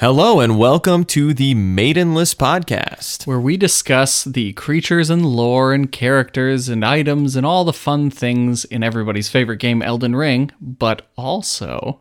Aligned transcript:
Hello 0.00 0.40
and 0.40 0.58
welcome 0.58 1.04
to 1.04 1.34
the 1.34 1.52
Maidenless 1.52 2.32
Podcast. 2.32 3.26
where 3.26 3.38
we 3.38 3.58
discuss 3.58 4.24
the 4.24 4.54
creatures 4.54 5.10
and 5.10 5.26
lore 5.26 5.74
and 5.74 5.92
characters 5.92 6.70
and 6.70 6.86
items 6.86 7.36
and 7.36 7.44
all 7.44 7.66
the 7.66 7.74
fun 7.74 8.08
things 8.08 8.64
in 8.64 8.82
everybody's 8.82 9.28
favorite 9.28 9.58
game, 9.58 9.82
Elden 9.82 10.16
Ring, 10.16 10.52
but 10.58 11.02
also 11.18 12.00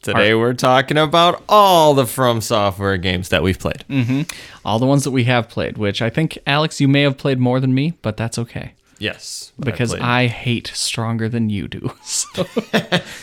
Today 0.00 0.32
we're 0.32 0.54
talking 0.54 0.96
about 0.96 1.42
all 1.48 1.92
the 1.92 2.06
From 2.06 2.40
Software 2.40 2.98
games 2.98 3.30
that 3.30 3.42
we've 3.42 3.58
played. 3.58 3.84
Mm-hmm. 3.90 4.22
all 4.64 4.78
the 4.78 4.86
ones 4.86 5.02
that 5.02 5.10
we 5.10 5.24
have 5.24 5.48
played, 5.48 5.76
which 5.76 6.00
I 6.00 6.08
think, 6.08 6.38
Alex, 6.46 6.80
you 6.80 6.86
may 6.86 7.02
have 7.02 7.18
played 7.18 7.40
more 7.40 7.58
than 7.58 7.74
me, 7.74 7.94
but 8.02 8.16
that's 8.16 8.38
okay. 8.38 8.74
Yes, 8.98 9.52
Because 9.58 9.90
played. 9.90 10.02
I 10.02 10.26
hate 10.26 10.68
stronger 10.74 11.28
than 11.28 11.50
you 11.50 11.68
do. 11.68 11.92
So, 12.04 12.44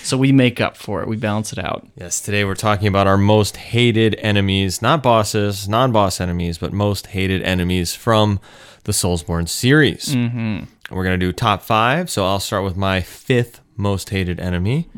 so 0.04 0.18
we 0.18 0.32
make 0.32 0.60
up 0.62 0.78
for 0.78 1.02
it. 1.02 1.08
We 1.08 1.16
balance 1.18 1.52
it 1.54 1.60
out. 1.60 1.88
Yes, 1.96 2.20
today 2.22 2.44
we're 2.46 2.56
talking 2.56 2.88
about 2.88 3.08
our 3.08 3.18
most 3.18 3.58
hated 3.58 4.16
enemies, 4.16 4.82
not 4.82 5.02
bosses, 5.02 5.68
non-boss 5.68 6.20
enemies, 6.22 6.58
but 6.58 6.74
most 6.74 7.08
hated 7.08 7.42
enemies 7.44 7.96
from 7.96 8.40
the 8.84 8.92
Soulsborne 8.92 9.48
series. 9.50 10.14
Mm-hmm. 10.16 10.66
We're 10.96 11.04
gonna 11.04 11.18
do 11.18 11.32
top 11.32 11.64
five. 11.64 12.10
So 12.10 12.26
I'll 12.26 12.40
start 12.40 12.64
with 12.64 12.76
my 12.78 13.02
fifth 13.02 13.62
most 13.78 14.10
hated 14.10 14.40
enemy. 14.40 14.90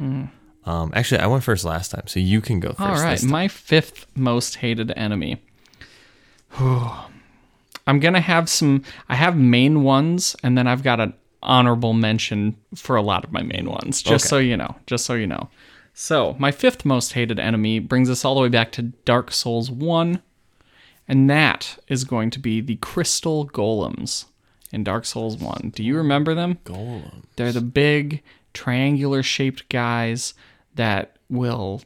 Um, 0.66 0.92
actually, 0.94 1.22
I 1.22 1.28
went 1.28 1.44
first 1.44 1.64
last 1.64 1.92
time, 1.92 2.08
so 2.08 2.20
you 2.20 2.42
can 2.42 2.60
go 2.60 2.70
first. 2.70 2.82
All 2.82 2.96
right, 2.96 3.22
my 3.24 3.48
fifth 3.48 4.08
most 4.16 4.56
hated 4.58 4.92
enemy. 4.96 5.42
I'm 7.88 8.00
gonna 8.00 8.22
have 8.22 8.50
some. 8.50 8.84
I 9.10 9.16
have 9.16 9.38
main 9.38 9.84
ones, 9.84 10.36
and 10.44 10.58
then 10.58 10.68
I've 10.68 10.84
got 10.84 11.00
an 11.00 11.14
honorable 11.44 11.94
mention 11.94 12.56
for 12.76 12.96
a 12.96 13.02
lot 13.02 13.24
of 13.24 13.32
my 13.32 13.44
main 13.44 13.70
ones. 13.70 14.02
Just 14.02 14.26
Okay. 14.26 14.30
so 14.30 14.38
you 14.40 14.58
know. 14.58 14.76
Just 14.88 15.06
so 15.06 15.14
you 15.14 15.28
know. 15.28 15.50
So 15.94 16.36
my 16.40 16.52
fifth 16.52 16.84
most 16.86 17.14
hated 17.14 17.40
enemy 17.40 17.80
brings 17.80 18.10
us 18.10 18.26
all 18.26 18.36
the 18.36 18.42
way 18.42 18.50
back 18.50 18.72
to 18.74 18.82
Dark 18.82 19.32
Souls 19.32 19.70
One, 19.72 20.22
and 21.08 21.30
that 21.30 21.78
is 21.88 22.04
going 22.04 22.32
to 22.32 22.40
be 22.40 22.60
the 22.62 22.76
Crystal 22.78 23.48
Golems 23.48 24.26
in 24.72 24.84
Dark 24.84 25.06
Souls 25.06 25.38
One. 25.38 25.72
Do 25.76 25.84
you 25.84 25.96
remember 25.96 26.34
them? 26.34 26.58
Golem. 26.66 27.24
They're 27.36 27.52
the 27.54 27.62
big 27.62 28.24
triangular 28.54 29.22
shaped 29.24 29.70
guys 29.70 30.34
that 30.74 31.16
will 31.30 31.82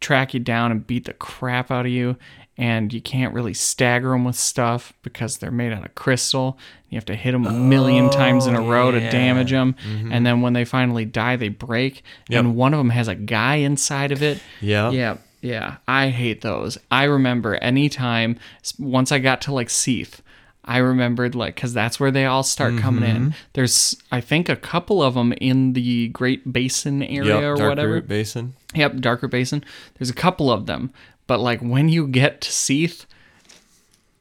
track 0.00 0.34
you 0.34 0.40
down 0.40 0.70
and 0.70 0.86
beat 0.86 1.04
the 1.06 1.12
crap 1.14 1.70
out 1.70 1.86
of 1.86 1.92
you. 1.92 2.16
And 2.56 2.92
you 2.92 3.00
can't 3.00 3.34
really 3.34 3.52
stagger 3.54 4.10
them 4.10 4.24
with 4.24 4.36
stuff 4.36 4.92
because 5.02 5.38
they're 5.38 5.50
made 5.50 5.72
out 5.72 5.84
of 5.84 5.94
crystal. 5.96 6.56
You 6.88 6.96
have 6.96 7.04
to 7.06 7.16
hit 7.16 7.32
them 7.32 7.46
a 7.46 7.50
million 7.52 8.10
times 8.10 8.46
in 8.46 8.54
a 8.54 8.60
row 8.60 8.92
to 8.92 9.00
damage 9.10 9.50
them. 9.50 9.74
And 10.12 10.24
then 10.24 10.40
when 10.40 10.52
they 10.52 10.64
finally 10.64 11.04
die, 11.04 11.34
they 11.34 11.48
break. 11.48 12.04
And 12.30 12.54
one 12.54 12.72
of 12.72 12.78
them 12.78 12.90
has 12.90 13.08
a 13.08 13.16
guy 13.16 13.56
inside 13.56 14.12
of 14.12 14.22
it. 14.22 14.40
Yeah. 14.60 14.90
Yeah, 14.92 15.16
yeah. 15.40 15.76
I 15.88 16.10
hate 16.10 16.42
those. 16.42 16.78
I 16.92 17.04
remember 17.04 17.56
anytime 17.56 18.38
s- 18.62 18.78
once 18.78 19.10
I 19.10 19.18
got 19.18 19.40
to 19.42 19.52
like 19.52 19.68
Seath, 19.68 20.22
I 20.64 20.78
remembered 20.78 21.34
like 21.34 21.56
because 21.56 21.74
that's 21.74 21.98
where 21.98 22.12
they 22.12 22.24
all 22.24 22.44
start 22.44 22.78
coming 22.78 23.02
Mm-hmm. 23.02 23.16
in. 23.26 23.34
There's 23.54 24.00
I 24.12 24.20
think 24.20 24.48
a 24.48 24.54
couple 24.56 25.02
of 25.02 25.14
them 25.14 25.32
in 25.40 25.72
the 25.72 26.08
Great 26.08 26.52
Basin 26.52 27.02
area 27.02 27.34
Yep, 27.40 27.42
or 27.60 27.68
whatever. 27.68 28.00
Basin. 28.00 28.54
Yep, 28.76 28.92
Darkroot 28.94 29.30
Basin. 29.30 29.64
There's 29.98 30.08
a 30.10 30.14
couple 30.14 30.50
of 30.50 30.66
them, 30.66 30.92
but 31.26 31.40
like 31.40 31.60
when 31.60 31.88
you 31.88 32.06
get 32.06 32.40
to 32.42 32.52
Seath. 32.52 33.06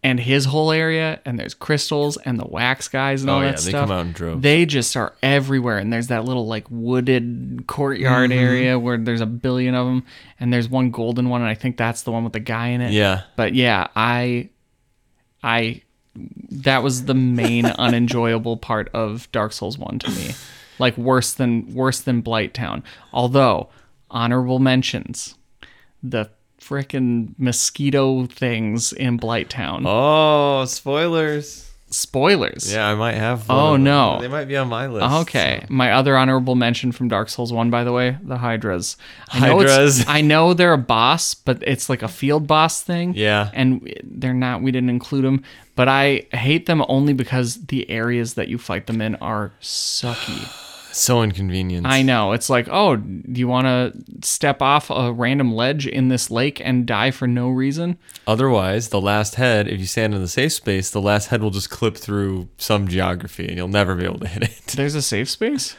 And 0.06 0.20
his 0.20 0.44
whole 0.44 0.74
area, 0.74 1.22
and 1.24 1.40
there's 1.40 1.54
crystals 1.54 2.18
and 2.18 2.38
the 2.38 2.46
wax 2.46 2.90
guys 2.90 3.22
and 3.22 3.30
all 3.32 3.40
Oh, 3.40 3.44
that 3.44 3.56
they 3.60 3.70
stuff. 3.70 3.88
come 3.88 3.92
out 3.92 4.06
in 4.06 4.12
droves. 4.12 4.42
They 4.42 4.66
just 4.66 4.98
are 4.98 5.14
everywhere, 5.24 5.78
and 5.78 5.94
there's 5.94 6.08
that 6.08 6.26
little 6.26 6.46
like 6.46 6.66
wooded 6.70 7.64
courtyard 7.68 8.30
Mm-hmm. 8.32 8.38
area 8.46 8.78
where 8.78 8.98
there's 8.98 9.22
a 9.22 9.26
billion 9.26 9.76
of 9.76 9.86
them, 9.88 10.04
and 10.42 10.52
there's 10.52 10.68
one 10.68 10.92
golden 10.92 11.30
one, 11.30 11.40
and 11.40 11.50
I 11.50 11.54
think 11.54 11.78
that's 11.78 12.02
the 12.02 12.12
one 12.12 12.26
with 12.26 12.34
the 12.34 12.42
guy 12.42 12.68
in 12.68 12.82
it. 12.82 12.92
Yeah. 12.92 13.22
But 13.38 13.54
yeah, 13.56 13.88
I, 13.96 14.50
I, 15.42 15.84
that 16.52 16.84
was 16.84 17.06
the 17.06 17.14
main 17.14 17.66
unenjoyable 17.80 18.58
part 18.58 18.90
of 18.94 19.32
Dark 19.32 19.54
Souls 19.54 19.78
One 19.78 20.00
to 20.00 20.12
me, 20.12 20.32
like 20.80 20.98
worse 20.98 21.34
than 21.34 21.74
worse 21.74 22.02
than 22.02 22.20
Blight 22.20 22.54
Town. 22.54 22.84
Although 23.14 23.70
honorable 24.12 24.60
mentions, 24.60 25.36
the 26.04 26.30
frickin' 26.64 27.34
mosquito 27.38 28.26
things 28.26 28.94
in 28.94 29.18
Blight 29.18 29.50
Town. 29.50 29.84
Oh, 29.86 30.66
spoilers. 30.66 31.70
Spoilers. 31.90 32.74
Yeah, 32.74 32.88
I 32.88 32.96
might 32.96 33.14
have. 33.14 33.46
Oh, 33.50 33.76
no. 33.76 34.20
they 34.20 34.28
might 34.28 34.46
be 34.46 34.58
on 34.58 34.68
my 34.68 34.88
list. 34.88 35.06
Okay, 35.28 35.64
my 35.70 35.92
other 35.92 36.18
honorable 36.18 36.56
mention 36.56 36.92
from 36.92 37.08
Dark 37.08 37.30
Souls 37.30 37.54
One, 37.54 37.70
by 37.70 37.84
the 37.84 37.92
way, 37.92 38.18
the 38.24 38.38
Hydras. 38.38 38.98
I 39.30 39.48
know 39.48 39.58
Hydras. 39.60 40.06
I 40.08 40.22
know 40.22 40.56
they're 40.56 40.74
a 40.74 40.78
boss, 40.78 41.36
but 41.36 41.62
it's 41.62 41.90
like 41.90 42.02
a 42.02 42.08
field 42.08 42.48
boss 42.48 42.82
thing. 42.82 43.14
Yeah. 43.16 43.52
and 43.54 43.94
they're 44.04 44.34
not. 44.34 44.64
We 44.64 44.72
didn't 44.72 44.90
include 44.90 45.24
them, 45.24 45.44
but 45.76 45.88
I 45.88 46.26
hate 46.32 46.66
them 46.66 46.84
only 46.88 47.14
because 47.14 47.66
the 47.66 47.88
areas 47.90 48.34
that 48.36 48.48
you 48.48 48.58
fight 48.58 48.88
them 48.88 49.00
in 49.00 49.14
are 49.16 49.52
sucky. 49.62 50.50
So 50.96 51.24
inconvenient. 51.24 51.88
I 51.88 52.04
know. 52.04 52.34
It's 52.34 52.50
like, 52.50 52.68
oh, 52.70 52.96
do 52.96 53.40
you 53.40 53.48
want 53.48 53.66
to 53.66 54.28
step 54.28 54.62
off 54.62 54.90
a 54.92 55.12
random 55.12 55.54
ledge 55.54 55.88
in 55.88 56.10
this 56.10 56.30
lake 56.30 56.62
and 56.64 56.86
die 56.86 57.10
for 57.12 57.28
no 57.28 57.50
reason? 57.50 57.98
Otherwise, 58.28 58.90
the 58.90 59.02
last 59.02 59.36
head, 59.36 59.68
if 59.68 59.80
you 59.80 59.88
stand 59.88 60.14
in 60.14 60.22
the 60.22 60.28
safe 60.28 60.54
space, 60.54 60.92
the 60.92 61.02
last 61.02 61.28
head 61.28 61.42
will 61.42 61.50
just 61.50 61.72
clip 61.72 61.98
through 61.98 62.48
some 62.58 62.88
geography 62.88 63.48
and 63.48 63.58
you'll 63.58 63.68
never 63.68 63.96
be 63.96 64.06
able 64.06 64.20
to 64.20 64.28
hit 64.28 64.44
it. 64.44 64.68
There's 64.76 64.96
a 64.96 65.02
safe 65.02 65.30
space. 65.30 65.76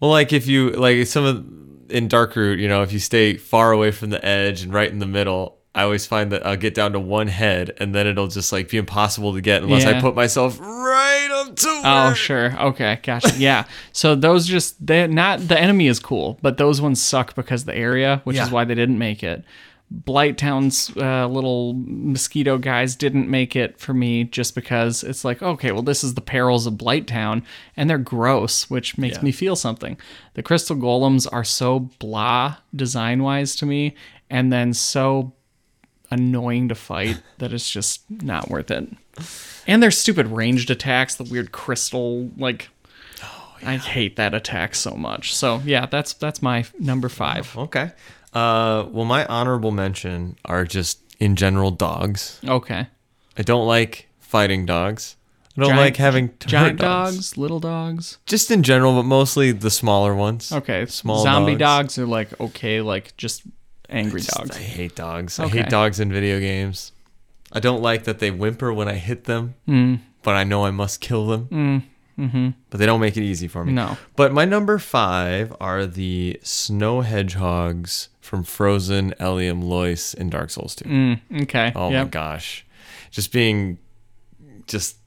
Well, 0.00 0.10
like 0.10 0.32
if 0.32 0.46
you 0.46 0.70
like 0.70 1.06
some 1.06 1.24
of 1.24 1.36
in 1.90 2.08
Darkroot, 2.08 2.58
you 2.58 2.68
know, 2.68 2.82
if 2.82 2.92
you 2.92 2.98
stay 2.98 3.36
far 3.36 3.72
away 3.72 3.90
from 3.90 4.10
the 4.10 4.24
edge 4.24 4.62
and 4.62 4.72
right 4.72 4.90
in 4.90 5.00
the 5.00 5.06
middle, 5.06 5.57
I 5.78 5.84
always 5.84 6.06
find 6.06 6.32
that 6.32 6.44
I'll 6.44 6.56
get 6.56 6.74
down 6.74 6.92
to 6.92 7.00
one 7.00 7.28
head 7.28 7.72
and 7.78 7.94
then 7.94 8.06
it'll 8.08 8.26
just 8.26 8.52
like 8.52 8.68
be 8.68 8.78
impossible 8.78 9.32
to 9.34 9.40
get 9.40 9.62
unless 9.62 9.84
I 9.86 10.00
put 10.00 10.14
myself 10.16 10.58
right 10.60 11.28
up 11.30 11.54
to 11.54 11.68
it. 11.68 11.82
Oh 11.84 12.14
sure. 12.14 12.60
Okay, 12.60 12.98
gotcha. 13.02 13.32
Yeah. 13.38 13.64
So 13.92 14.14
those 14.16 14.46
just 14.46 14.84
they 14.84 15.06
not 15.06 15.46
the 15.46 15.58
enemy 15.58 15.86
is 15.86 16.00
cool, 16.00 16.38
but 16.42 16.56
those 16.58 16.80
ones 16.80 17.00
suck 17.00 17.34
because 17.36 17.64
the 17.64 17.76
area, 17.76 18.20
which 18.24 18.36
is 18.38 18.50
why 18.50 18.64
they 18.64 18.74
didn't 18.74 18.98
make 18.98 19.22
it. 19.22 19.44
Blight 19.90 20.36
Town's 20.36 20.94
uh, 20.98 21.26
little 21.28 21.72
mosquito 21.76 22.58
guys 22.58 22.94
didn't 22.94 23.30
make 23.30 23.56
it 23.56 23.78
for 23.80 23.94
me 23.94 24.24
just 24.24 24.54
because 24.54 25.02
it's 25.02 25.24
like, 25.24 25.40
okay, 25.42 25.72
well, 25.72 25.80
this 25.82 26.04
is 26.04 26.12
the 26.12 26.20
perils 26.20 26.66
of 26.66 26.76
Blight 26.76 27.06
Town, 27.06 27.42
and 27.74 27.88
they're 27.88 27.96
gross, 27.96 28.68
which 28.68 28.98
makes 28.98 29.16
Yeah. 29.16 29.22
me 29.22 29.32
feel 29.32 29.56
something. 29.56 29.96
The 30.34 30.42
crystal 30.42 30.76
golems 30.76 31.26
are 31.32 31.42
so 31.44 31.88
blah 32.00 32.56
design 32.76 33.22
wise 33.22 33.56
to 33.56 33.64
me, 33.66 33.94
and 34.28 34.52
then 34.52 34.74
so 34.74 35.32
annoying 36.10 36.68
to 36.68 36.74
fight 36.74 37.20
that 37.38 37.52
it's 37.52 37.70
just 37.70 38.02
not 38.10 38.48
worth 38.48 38.70
it. 38.70 38.88
And 39.66 39.82
their 39.82 39.90
stupid 39.90 40.26
ranged 40.28 40.70
attacks, 40.70 41.14
the 41.16 41.24
weird 41.24 41.52
crystal 41.52 42.30
like 42.36 42.70
I 43.64 43.76
hate 43.76 44.16
that 44.16 44.34
attack 44.34 44.74
so 44.74 44.92
much. 44.92 45.34
So 45.34 45.60
yeah, 45.64 45.86
that's 45.86 46.12
that's 46.12 46.40
my 46.40 46.64
number 46.78 47.08
five. 47.08 47.56
Okay. 47.56 47.90
Uh 48.32 48.86
well 48.90 49.04
my 49.04 49.26
honorable 49.26 49.70
mention 49.72 50.36
are 50.44 50.64
just 50.64 51.00
in 51.18 51.36
general 51.36 51.70
dogs. 51.70 52.40
Okay. 52.46 52.86
I 53.36 53.42
don't 53.42 53.66
like 53.66 54.08
fighting 54.20 54.64
dogs. 54.66 55.16
I 55.56 55.62
don't 55.62 55.70
Giant- 55.70 55.80
like 55.82 55.96
having 55.96 56.28
to 56.38 56.46
Giant 56.46 56.78
dogs. 56.78 57.16
dogs, 57.16 57.36
little 57.36 57.58
dogs. 57.58 58.18
Just 58.26 58.50
in 58.52 58.62
general, 58.62 58.94
but 58.94 59.02
mostly 59.02 59.50
the 59.50 59.70
smaller 59.70 60.14
ones. 60.14 60.52
Okay. 60.52 60.86
Small 60.86 61.24
zombie 61.24 61.56
dogs. 61.56 61.96
dogs. 61.96 61.98
are 61.98 62.06
like 62.06 62.40
okay, 62.40 62.80
like 62.80 63.16
just 63.16 63.42
angry 63.88 64.20
Just- 64.20 64.36
dogs. 64.36 64.56
I 64.56 64.60
hate 64.60 64.94
dogs. 64.94 65.38
I 65.38 65.48
hate 65.48 65.68
dogs 65.68 66.00
in 66.00 66.12
video 66.12 66.38
games. 66.40 66.92
I 67.52 67.60
don't 67.60 67.80
like 67.82 68.04
that 68.04 68.18
they 68.18 68.30
whimper 68.30 68.72
when 68.72 68.88
I 68.88 68.94
hit 68.94 69.24
them, 69.24 69.54
Mm. 69.66 70.00
but 70.22 70.34
I 70.34 70.44
know 70.44 70.64
I 70.66 70.70
must 70.70 71.00
kill 71.00 71.26
them. 71.26 71.84
Mm-hmm. 72.18 72.48
But 72.68 72.78
they 72.78 72.84
don't 72.86 73.00
make 73.00 73.16
it 73.16 73.22
easy 73.22 73.48
for 73.48 73.64
me. 73.64 73.72
No. 73.72 73.96
But 74.16 74.32
my 74.32 74.44
number 74.44 74.78
five 74.78 75.54
are 75.60 75.86
the 75.86 76.38
snow 76.42 77.00
hedgehogs 77.00 78.08
from 78.20 78.42
Frozen 78.42 79.14
Eleum 79.20 79.62
Loyce 79.62 80.12
and 80.14 80.30
Dark 80.30 80.50
Souls 80.50 80.74
2. 80.74 80.84
Mm, 80.84 81.20
okay. 81.44 81.72
Oh 81.74 81.90
yep. 81.90 82.06
my 82.06 82.10
gosh. 82.10 82.66
Just 83.10 83.32
being 83.32 83.78
just 84.66 84.97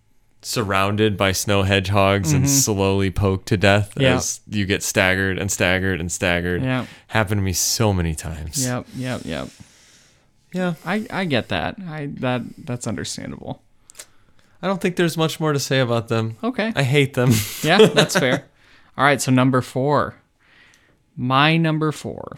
surrounded 0.44 1.18
by 1.18 1.32
snow 1.32 1.64
hedgehogs 1.64 2.34
and 2.34 2.50
slowly 2.50 3.12
poked 3.12 3.48
to 3.48 3.58
death 3.58 3.94
Mm-hmm. 3.96 4.18
As 4.18 4.42
you 4.48 4.66
get 4.66 4.82
staggered 4.84 5.38
and 5.38 5.52
staggered 5.52 6.00
and 6.00 6.12
staggered. 6.12 6.64
Yep. 6.64 6.88
Happened 7.08 7.40
to 7.40 7.44
me 7.44 7.54
so 7.54 7.94
many 7.94 8.16
times. 8.16 8.64
Yep. 8.66 8.88
Yep. 8.96 9.22
Yep. 9.26 9.50
Yeah. 10.54 10.74
I 10.86 11.06
I 11.10 11.26
get 11.26 11.50
that. 11.50 11.76
I 11.88 12.08
that 12.20 12.42
that's 12.58 12.88
understandable. 12.88 13.62
I 14.64 14.68
don't 14.68 14.80
think 14.82 14.96
there's 14.96 15.18
much 15.18 15.40
more 15.40 15.54
to 15.54 15.60
say 15.60 15.80
about 15.80 16.08
them. 16.08 16.38
Okay. 16.44 16.72
I 16.76 16.84
hate 16.84 17.14
them. 17.16 17.32
Yeah, 17.64 17.88
that's 17.88 18.18
fair. 18.18 18.46
All 18.98 19.04
right, 19.06 19.22
so 19.22 19.32
number 19.32 19.62
four. 19.62 20.16
My 21.16 21.58
number 21.58 21.92
four. 21.92 22.38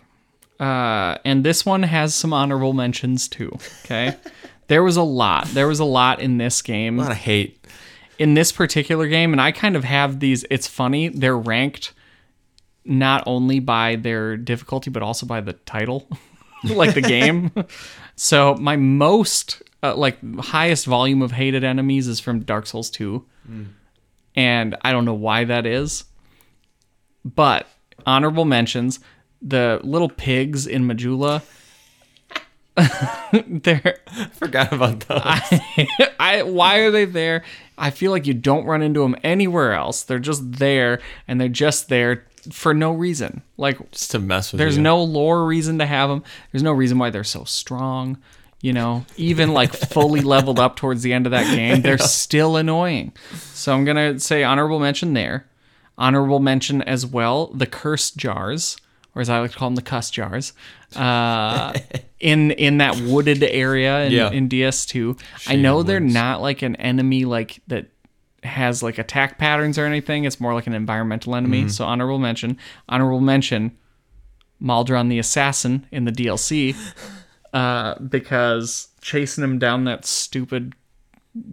Uh, 0.59 1.17
and 1.25 1.43
this 1.43 1.65
one 1.65 1.83
has 1.83 2.15
some 2.15 2.31
honorable 2.33 2.73
mentions 2.73 3.27
too. 3.27 3.51
Okay. 3.83 4.15
there 4.67 4.83
was 4.83 4.95
a 4.97 5.03
lot. 5.03 5.47
There 5.47 5.67
was 5.67 5.79
a 5.79 5.85
lot 5.85 6.19
in 6.21 6.37
this 6.37 6.61
game. 6.61 6.99
a 6.99 7.03
lot 7.03 7.11
of 7.11 7.17
hate. 7.17 7.59
In 8.19 8.33
this 8.33 8.51
particular 8.51 9.07
game, 9.07 9.31
and 9.33 9.41
I 9.41 9.51
kind 9.51 9.75
of 9.75 9.83
have 9.83 10.19
these. 10.19 10.45
It's 10.49 10.67
funny. 10.67 11.09
They're 11.09 11.37
ranked 11.37 11.93
not 12.85 13.23
only 13.25 13.59
by 13.59 13.95
their 13.95 14.37
difficulty, 14.37 14.89
but 14.89 15.01
also 15.01 15.25
by 15.25 15.41
the 15.41 15.53
title. 15.53 16.07
like 16.63 16.93
the 16.93 17.01
game. 17.01 17.51
so 18.15 18.55
my 18.55 18.75
most 18.75 19.61
uh, 19.81 19.95
like 19.95 20.17
highest 20.39 20.85
volume 20.85 21.21
of 21.21 21.31
hated 21.31 21.63
enemies 21.63 22.07
is 22.07 22.19
from 22.19 22.41
Dark 22.41 22.65
Souls 22.65 22.89
2. 22.89 23.25
And 24.35 24.75
I 24.81 24.91
don't 24.91 25.05
know 25.05 25.13
why 25.13 25.43
that 25.43 25.65
is. 25.65 26.05
But 27.25 27.67
honorable 28.05 28.45
mentions, 28.45 28.99
the 29.41 29.79
little 29.83 30.09
pigs 30.09 30.65
in 30.65 30.87
Majula 30.87 31.41
they're 33.47 33.99
Forgot 34.33 34.73
about 34.73 35.01
those. 35.01 35.21
I, 35.23 36.09
I 36.19 36.43
why 36.43 36.77
are 36.77 36.91
they 36.91 37.05
there? 37.05 37.43
I 37.77 37.89
feel 37.89 38.11
like 38.11 38.27
you 38.27 38.33
don't 38.33 38.65
run 38.65 38.81
into 38.81 39.01
them 39.01 39.15
anywhere 39.23 39.73
else. 39.73 40.03
They're 40.03 40.19
just 40.19 40.53
there 40.53 40.99
and 41.27 41.39
they're 41.41 41.49
just 41.49 41.89
there 41.89 42.25
for 42.51 42.73
no 42.73 42.91
reason. 42.91 43.41
Like 43.57 43.91
Just 43.91 44.11
to 44.11 44.19
mess 44.19 44.51
with 44.51 44.59
there's 44.59 44.75
you. 44.77 44.81
no 44.83 45.01
lore 45.03 45.45
reason 45.45 45.79
to 45.79 45.85
have 45.85 46.09
them. 46.09 46.23
There's 46.51 46.63
no 46.63 46.71
reason 46.73 46.97
why 46.99 47.09
they're 47.09 47.23
so 47.23 47.43
strong. 47.45 48.17
You 48.61 48.71
know, 48.73 49.05
even 49.17 49.53
like 49.53 49.73
fully 49.73 50.21
leveled 50.21 50.57
up 50.57 50.77
towards 50.77 51.03
the 51.03 51.11
end 51.11 51.25
of 51.25 51.31
that 51.31 51.53
game, 51.53 51.81
they're 51.81 51.97
still 51.99 52.55
annoying. 52.55 53.11
So 53.33 53.73
I'm 53.73 53.83
gonna 53.83 54.19
say 54.21 54.43
honorable 54.43 54.79
mention 54.79 55.13
there. 55.13 55.47
Honorable 55.97 56.39
mention 56.39 56.81
as 56.81 57.05
well 57.05 57.47
the 57.47 57.65
cursed 57.65 58.15
jars, 58.17 58.77
or 59.15 59.21
as 59.21 59.29
I 59.29 59.39
like 59.39 59.51
to 59.51 59.57
call 59.57 59.69
them, 59.69 59.75
the 59.75 59.81
cuss 59.81 60.09
jars. 60.11 60.53
Uh, 60.95 61.73
in 62.19 62.51
in 62.51 62.77
that 62.77 62.95
wooded 63.01 63.43
area 63.43 64.05
in, 64.05 64.11
Yeah. 64.11 64.29
in 64.31 64.47
DS2. 64.49 65.19
I 65.47 65.55
know 65.55 65.83
they're 65.83 65.99
not 65.99 66.41
like 66.41 66.61
an 66.61 66.75
enemy 66.77 67.25
like 67.25 67.61
that 67.67 67.87
has 68.43 68.83
like 68.83 68.97
attack 68.97 69.37
patterns 69.37 69.77
or 69.77 69.85
anything. 69.85 70.25
It's 70.25 70.39
more 70.39 70.53
like 70.53 70.67
an 70.67 70.73
environmental 70.73 71.35
enemy. 71.35 71.61
Mm-hmm. 71.61 71.69
So 71.69 71.85
honorable 71.85 72.19
mention. 72.19 72.57
Honorable 72.89 73.21
mention. 73.21 73.77
Maldron 74.59 75.09
the 75.09 75.19
assassin 75.19 75.85
in 75.91 76.05
the 76.05 76.11
DLC, 76.11 76.73
uh, 77.53 77.95
because 77.99 78.87
chasing 79.01 79.43
him 79.43 79.59
down 79.59 79.83
that 79.85 80.05
stupid 80.05 80.73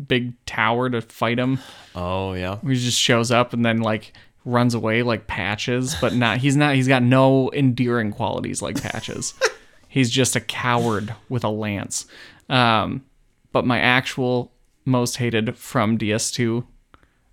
big 0.06 0.33
tower 0.47 0.89
to 0.91 1.01
fight 1.01 1.39
him, 1.39 1.59
Oh 1.95 2.35
yeah. 2.35 2.59
he 2.63 2.75
just 2.75 3.01
shows 3.01 3.31
up 3.33 3.53
and 3.53 3.65
then 3.65 3.79
like 3.79 4.13
runs 4.45 4.75
away 4.75 5.03
like 5.03 5.27
patches, 5.27 5.95
but 6.01 6.15
not. 6.15 6.39
He's 6.39 6.57
not. 6.57 6.75
He's 6.75 6.89
got 6.89 7.03
no 7.03 7.51
endearing 7.53 8.13
qualities 8.13 8.63
like 8.63 8.81
patches. 8.81 9.35
he's 9.89 10.11
just 10.11 10.37
a 10.37 10.41
coward 10.41 11.15
with 11.29 11.45
a 11.45 11.49
lance. 11.49 12.07
Um, 12.49 13.05
but 13.53 13.67
my 13.67 13.79
actual 13.79 14.53
most 14.85 15.17
hated 15.19 15.57
from 15.57 15.99
DS2 15.99 16.65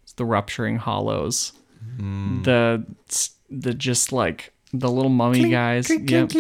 is 0.06 0.14
the 0.14 0.26
rupturing 0.26 0.78
hollows. 0.78 1.54
The 2.44 2.86
the 3.50 3.74
just 3.74 4.12
like 4.12 4.54
the 4.74 4.90
little 4.90 5.10
mummy 5.10 5.50
guys. 5.50 5.90
Yep. 5.90 6.32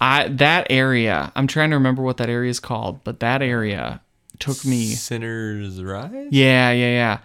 I 0.00 0.28
that 0.28 0.66
area. 0.70 1.32
I'm 1.36 1.46
trying 1.46 1.70
to 1.70 1.76
remember 1.76 2.02
what 2.02 2.16
that 2.18 2.28
area 2.28 2.50
is 2.50 2.60
called, 2.60 3.04
but 3.04 3.20
that 3.20 3.42
area 3.42 4.00
took 4.38 4.64
me. 4.64 4.86
Sinners 4.86 5.82
Rise. 5.82 6.28
Yeah, 6.30 6.72
yeah, 6.72 6.90
yeah. 6.90 7.18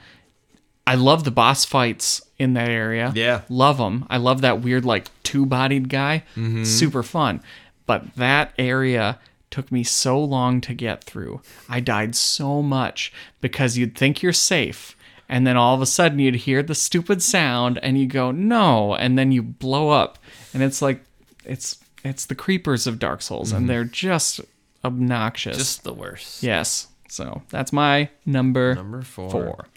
I 0.88 0.96
love 0.96 1.24
the 1.24 1.32
boss 1.32 1.66
fights 1.66 2.22
in 2.38 2.54
that 2.54 2.70
area. 2.70 3.12
Yeah. 3.16 3.42
love 3.50 3.78
them. 3.78 4.06
I 4.10 4.18
love 4.18 4.42
that 4.42 4.62
weird 4.62 4.86
like 4.86 5.10
two-bodied 5.24 5.90
guy. 5.90 6.24
Mm-hmm. 6.36 6.64
Super 6.64 7.02
fun. 7.04 7.42
But 7.86 8.16
that 8.16 8.54
area 8.58 9.20
took 9.50 9.72
me 9.72 9.84
so 9.84 10.20
long 10.20 10.62
to 10.62 10.74
get 10.74 11.04
through. 11.04 11.42
I 11.70 11.80
died 11.80 12.16
so 12.16 12.62
much 12.62 13.12
because 13.42 13.78
you'd 13.78 13.98
think 13.98 14.22
you're 14.22 14.34
safe. 14.34 14.96
And 15.28 15.48
then 15.48 15.58
all 15.58 15.74
of 15.74 15.82
a 15.82 15.88
sudden 15.88 16.20
you'd 16.20 16.36
hear 16.36 16.62
the 16.62 16.76
stupid 16.76 17.24
sound 17.24 17.80
and 17.82 17.98
you 17.98 18.06
go, 18.06 18.32
no. 18.32 18.96
And 18.96 19.18
then 19.18 19.32
you 19.32 19.42
blow 19.42 19.90
up. 19.90 20.20
And 20.54 20.62
it's 20.62 20.82
like, 20.82 21.02
it's 21.46 21.80
it's 22.04 22.26
the 22.28 22.36
creepers 22.36 22.86
of 22.86 23.00
Dark 23.00 23.22
Souls 23.24 23.52
and 23.52 23.62
mm-hmm. 23.62 23.68
they're 23.68 23.84
just 23.84 24.42
obnoxious. 24.84 25.58
Just 25.58 25.84
the 25.84 25.94
worst. 25.94 26.44
yes. 26.44 26.88
So 27.08 27.44
that's 27.50 27.72
my 27.72 28.10
number, 28.26 28.76
Number 28.76 29.02
four. 29.02 29.30
four. 29.30 29.68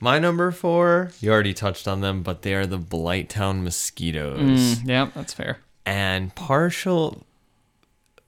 My 0.00 0.18
number 0.18 0.50
four. 0.50 1.10
You 1.20 1.30
already 1.30 1.52
touched 1.54 1.86
on 1.86 2.00
them, 2.00 2.22
but 2.22 2.42
they 2.42 2.54
are 2.54 2.66
the 2.66 2.78
Blighttown 2.78 3.62
mosquitoes. 3.62 4.40
Mm, 4.78 4.88
yeah, 4.88 5.10
that's 5.14 5.34
fair. 5.34 5.58
and 5.86 6.34
partial 6.34 7.24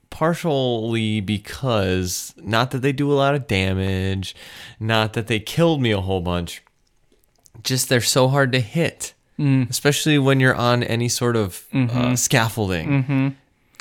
partially 0.09 1.21
because 1.21 2.33
not 2.37 2.69
that 2.71 2.79
they 2.83 2.91
do 2.91 3.11
a 3.11 3.15
lot 3.15 3.33
of 3.33 3.47
damage 3.47 4.35
not 4.79 5.13
that 5.13 5.25
they 5.25 5.39
killed 5.39 5.81
me 5.81 5.89
a 5.91 5.99
whole 6.01 6.21
bunch 6.21 6.61
just 7.63 7.89
they're 7.89 7.99
so 8.01 8.27
hard 8.27 8.51
to 8.51 8.59
hit 8.59 9.13
especially 9.69 10.19
when 10.19 10.39
you're 10.39 10.55
on 10.55 10.83
any 10.83 11.09
sort 11.09 11.35
of 11.35 11.65
uh, 11.73 12.15
scaffolding 12.15 13.03
A- 13.09 13.33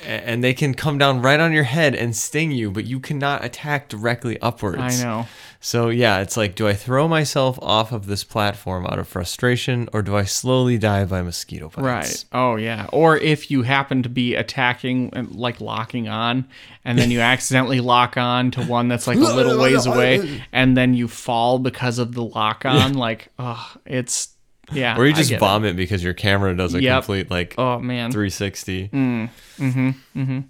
and 0.05 0.43
they 0.43 0.55
can 0.55 0.75
come 0.75 0.99
down 0.99 1.23
right 1.23 1.41
on 1.41 1.53
your 1.53 1.65
head 1.65 1.95
and 1.95 2.17
sting 2.17 2.51
you 2.51 2.71
but 2.71 2.85
you 2.85 3.01
cannot 3.01 3.45
attack 3.45 3.89
directly 3.89 4.41
upwards 4.41 5.01
I 5.01 5.05
know. 5.05 5.27
so 5.61 5.89
yeah, 5.89 6.21
it's 6.21 6.37
like, 6.37 6.55
do 6.55 6.67
I 6.67 6.75
throw 6.75 7.07
myself 7.09 7.59
off 7.63 7.93
of 7.93 8.07
this 8.07 8.25
platform 8.25 8.87
out 8.87 8.99
of 8.99 9.07
frustration, 9.07 9.89
or 9.93 10.03
do 10.03 10.17
I 10.17 10.25
slowly 10.25 10.77
die 10.77 11.05
by 11.05 11.23
mosquito 11.23 11.69
bites? 11.69 11.83
Right. 11.83 12.25
Oh 12.33 12.57
yeah. 12.57 12.89
Or 12.93 13.17
if 13.17 13.51
you 13.51 13.63
happen 13.63 14.03
to 14.03 14.09
be 14.09 14.35
attacking 14.35 15.11
and 15.13 15.31
like 15.33 15.61
locking 15.61 16.09
on 16.09 16.47
and 16.85 16.99
then 16.99 17.11
you 17.11 17.21
accidentally 17.33 17.81
lock 17.81 18.17
on 18.17 18.51
to 18.53 18.63
one 18.63 18.89
that's 18.89 19.07
like 19.07 19.19
a 19.19 19.21
little 19.21 19.59
ways 19.59 19.87
away 19.93 20.43
and 20.53 20.77
then 20.77 20.95
you 20.95 21.09
fall 21.09 21.59
because 21.59 21.99
of 21.99 22.15
the 22.15 22.25
lock 22.25 22.65
on 22.65 22.95
like 22.95 23.29
oh 23.39 23.73
it's 23.87 24.32
yeah. 24.73 24.97
Or 24.99 25.07
you 25.07 25.13
just 25.15 25.31
get 25.31 25.37
it. 25.37 25.41
vomit 25.41 25.77
because 25.77 26.05
your 26.05 26.15
camera 26.15 26.55
does 26.57 26.75
a 26.75 26.83
Yep. 26.83 27.03
complete 27.05 27.31
like 27.31 27.55
Oh 27.59 27.79
man. 27.79 28.13
360. 28.13 28.89
Mm, 28.89 29.31
mm-hmm, 29.59 29.91
mm-hmm. 30.21 30.41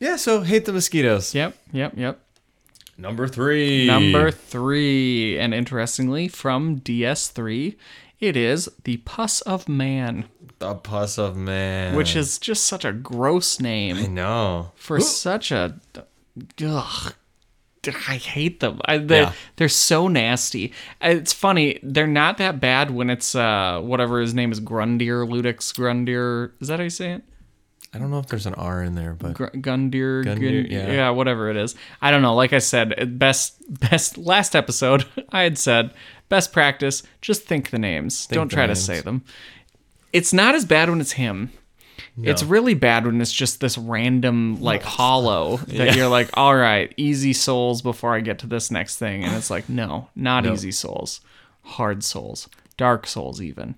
Yeah, 0.00 0.16
so 0.16 0.40
hate 0.42 0.64
the 0.64 0.72
mosquitoes. 0.72 1.34
Yep, 1.34 1.56
yep, 1.72 1.92
yep. 1.96 2.20
Number 2.98 3.26
three. 3.26 3.86
Number 3.86 4.30
3 4.30 5.38
and 5.38 5.54
interestingly 5.54 6.28
from 6.28 6.80
DS3 6.80 7.76
it 8.20 8.36
is 8.36 8.68
the 8.84 8.98
Pus 8.98 9.40
of 9.40 9.68
Man, 9.68 10.26
the 10.60 10.74
pus 10.76 11.18
of 11.18 11.36
man. 11.36 11.96
which 11.96 12.14
is 12.14 12.38
just 12.38 12.64
such 12.64 12.84
a 12.84 12.92
gross 12.92 13.58
name. 13.58 13.96
I 13.96 14.06
know. 14.06 14.70
for 14.76 15.00
such 15.00 15.50
a 15.50 15.80
ugh, 16.64 17.14
I 17.86 18.16
hate 18.16 18.60
them. 18.60 18.80
I, 18.84 18.98
they're, 18.98 19.22
Yeah. 19.22 19.32
they're 19.56 19.68
so 19.68 20.06
nasty. 20.08 20.72
It's 21.00 21.32
funny. 21.32 21.78
They're 21.82 22.06
not 22.06 22.38
that 22.38 22.60
bad 22.60 22.90
when 22.90 23.10
it's 23.10 23.34
uh 23.34 23.80
whatever 23.82 24.20
his 24.20 24.34
name 24.34 24.52
is 24.52 24.60
Grundir 24.60 25.28
Ludix 25.28 25.72
Grundir. 25.74 26.52
Is 26.60 26.68
that 26.68 26.78
how 26.78 26.84
you 26.84 26.90
say 26.90 27.12
it? 27.12 27.24
I 27.94 27.98
don't 27.98 28.10
know 28.10 28.20
if 28.20 28.26
there's 28.28 28.46
an 28.46 28.54
R 28.54 28.82
in 28.82 28.94
there, 28.94 29.12
but 29.12 29.34
Gr- 29.34 29.46
Gundir, 29.48 30.24
Gundyr, 30.24 30.62
Gun- 30.62 30.70
yeah. 30.70 30.90
yeah, 30.92 31.10
whatever 31.10 31.50
it 31.50 31.56
is. 31.58 31.74
I 32.00 32.10
don't 32.10 32.22
know. 32.22 32.34
Like 32.34 32.52
I 32.54 32.58
said, 32.58 33.18
best 33.18 33.56
best 33.68 34.16
last 34.16 34.56
episode 34.56 35.04
I 35.30 35.42
had 35.42 35.58
said 35.58 35.92
best 36.28 36.52
practice. 36.52 37.02
Just 37.20 37.42
think 37.44 37.68
the 37.70 37.78
names. 37.78 38.26
don't 38.28 38.48
the 38.48 38.54
try 38.56 38.66
names. 38.66 38.78
to 38.78 38.84
say 38.84 39.00
them. 39.00 39.24
It's 40.12 40.32
not 40.32 40.54
as 40.54 40.64
bad 40.64 40.88
when 40.88 41.00
it's 41.00 41.12
him. 41.12 41.50
It's 42.22 42.42
really 42.42 42.74
bad 42.74 43.06
when 43.06 43.20
it's 43.20 43.32
just 43.32 43.60
this 43.60 43.76
random 43.78 44.60
like 44.60 44.82
hollow 44.82 45.56
that 45.68 45.96
you're 45.96 46.08
like, 46.08 46.30
all 46.34 46.54
right, 46.54 46.92
easy 46.96 47.32
souls 47.32 47.82
before 47.82 48.14
I 48.14 48.20
get 48.20 48.38
to 48.40 48.46
this 48.46 48.70
next 48.70 48.96
thing, 48.96 49.24
and 49.24 49.34
it's 49.34 49.50
like, 49.50 49.68
no, 49.68 50.08
not 50.14 50.46
easy 50.46 50.72
souls, 50.72 51.20
hard 51.62 52.04
souls, 52.04 52.48
dark 52.76 53.06
souls 53.06 53.40
even. 53.40 53.76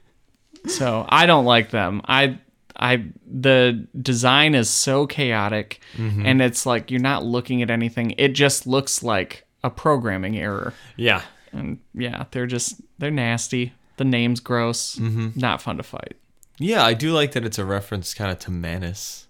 so 0.66 1.06
I 1.08 1.26
don't 1.26 1.44
like 1.44 1.70
them. 1.70 2.02
I 2.06 2.38
I 2.76 3.04
the 3.26 3.86
design 4.00 4.54
is 4.54 4.68
so 4.68 5.06
chaotic, 5.06 5.80
mm-hmm. 5.96 6.26
and 6.26 6.42
it's 6.42 6.66
like 6.66 6.90
you're 6.90 7.00
not 7.00 7.24
looking 7.24 7.62
at 7.62 7.70
anything. 7.70 8.14
It 8.18 8.28
just 8.28 8.66
looks 8.66 9.02
like 9.02 9.44
a 9.62 9.70
programming 9.70 10.36
error, 10.38 10.74
yeah. 10.96 11.22
and 11.52 11.78
yeah, 11.94 12.24
they're 12.30 12.46
just 12.46 12.80
they're 12.98 13.10
nasty. 13.10 13.72
The 13.96 14.04
name's 14.04 14.40
gross. 14.40 14.96
Mm-hmm. 14.96 15.38
Not 15.38 15.62
fun 15.62 15.76
to 15.76 15.82
fight. 15.84 16.16
Yeah, 16.58 16.84
I 16.84 16.94
do 16.94 17.12
like 17.12 17.32
that 17.32 17.44
it's 17.44 17.58
a 17.58 17.64
reference 17.64 18.14
kind 18.14 18.30
of 18.30 18.38
to 18.40 18.50
Manus. 18.50 19.26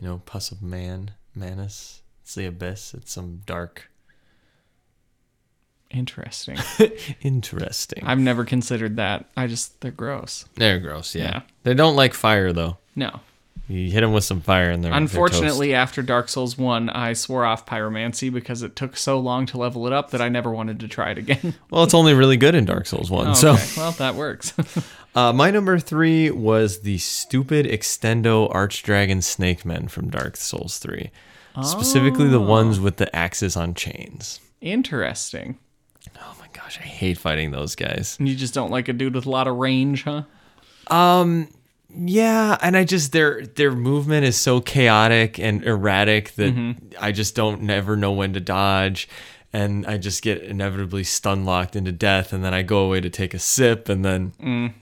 You 0.00 0.06
know, 0.06 0.22
pus 0.26 0.50
of 0.52 0.62
man, 0.62 1.12
Manus. 1.34 2.02
It's 2.22 2.34
the 2.34 2.46
abyss. 2.46 2.92
It's 2.94 3.12
some 3.12 3.42
dark. 3.46 3.90
Interesting. 5.90 6.58
Interesting. 7.22 8.04
I've 8.04 8.18
never 8.18 8.44
considered 8.44 8.96
that. 8.96 9.26
I 9.36 9.46
just 9.46 9.80
they're 9.80 9.90
gross. 9.90 10.44
They're 10.56 10.80
gross, 10.80 11.14
yeah. 11.14 11.22
Yeah. 11.24 11.40
They 11.62 11.74
don't 11.74 11.96
like 11.96 12.14
fire 12.14 12.52
though. 12.52 12.78
No. 12.94 13.20
You 13.68 13.90
hit 13.90 14.02
them 14.02 14.12
with 14.12 14.22
some 14.22 14.40
fire 14.40 14.70
in 14.70 14.82
there. 14.82 14.92
Unfortunately, 14.92 15.74
after 15.74 16.00
Dark 16.00 16.28
Souls 16.28 16.56
1, 16.56 16.88
I 16.88 17.14
swore 17.14 17.44
off 17.44 17.66
pyromancy 17.66 18.32
because 18.32 18.62
it 18.62 18.76
took 18.76 18.96
so 18.96 19.18
long 19.18 19.44
to 19.46 19.58
level 19.58 19.88
it 19.88 19.92
up 19.92 20.10
that 20.10 20.20
I 20.20 20.28
never 20.28 20.52
wanted 20.52 20.78
to 20.80 20.88
try 20.88 21.10
it 21.10 21.18
again. 21.18 21.54
Well, 21.70 21.82
it's 21.82 21.94
only 21.94 22.14
really 22.14 22.36
good 22.36 22.54
in 22.54 22.64
Dark 22.64 22.86
Souls 22.86 23.10
One. 23.10 23.28
okay. 23.28 23.34
So, 23.34 23.56
well, 23.76 23.90
that 23.92 24.14
works. 24.14 24.54
uh, 25.16 25.32
my 25.32 25.50
number 25.50 25.78
three 25.80 26.30
was 26.30 26.80
the 26.82 26.98
stupid 26.98 27.66
Extendo 27.66 28.50
Archdragon 28.52 29.22
Snake 29.22 29.64
Men 29.64 29.88
from 29.88 30.10
Dark 30.10 30.36
Souls 30.36 30.78
Three, 30.78 31.10
specifically 31.62 32.28
the 32.28 32.40
ones 32.40 32.78
with 32.78 32.96
the 32.98 33.14
axes 33.14 33.56
on 33.56 33.74
chains. 33.74 34.40
Interesting. 34.60 35.58
Oh 36.18 36.36
my 36.40 36.46
gosh, 36.52 36.78
I 36.78 36.84
hate 36.84 37.18
fighting 37.18 37.50
those 37.50 37.74
guys. 37.74 38.16
You 38.20 38.34
just 38.36 38.54
don't 38.54 38.70
like 38.70 38.88
a 38.88 38.92
dude 38.92 39.14
with 39.14 39.26
a 39.26 39.30
lot 39.30 39.48
of 39.48 39.56
range, 39.56 40.04
huh? 40.04 40.22
Yeah, 41.88 42.58
and 42.60 42.76
I 42.76 42.84
just 42.84 43.12
their 43.12 43.46
their 43.46 43.72
movement 43.72 44.24
is 44.26 44.36
so 44.36 44.60
chaotic 44.60 45.38
and 45.38 45.62
erratic 45.64 46.32
that 46.34 46.54
Mm-hmm. 46.54 46.88
I 47.00 47.12
just 47.12 47.34
don't 47.34 47.62
never 47.62 47.96
know 47.96 48.12
when 48.12 48.32
to 48.34 48.40
dodge. 48.40 49.08
And 49.52 49.86
I 49.86 49.96
just 49.96 50.20
get 50.22 50.42
inevitably 50.42 51.04
stun 51.04 51.46
locked 51.46 51.76
into 51.76 51.90
death, 51.92 52.32
and 52.34 52.44
then 52.44 52.52
I 52.52 52.60
go 52.62 52.80
away 52.80 53.00
to 53.00 53.08
take 53.08 53.32
a 53.32 53.38
sip, 53.38 53.88
and 53.88 54.04
then 54.04 54.32
Mm. 54.42 54.74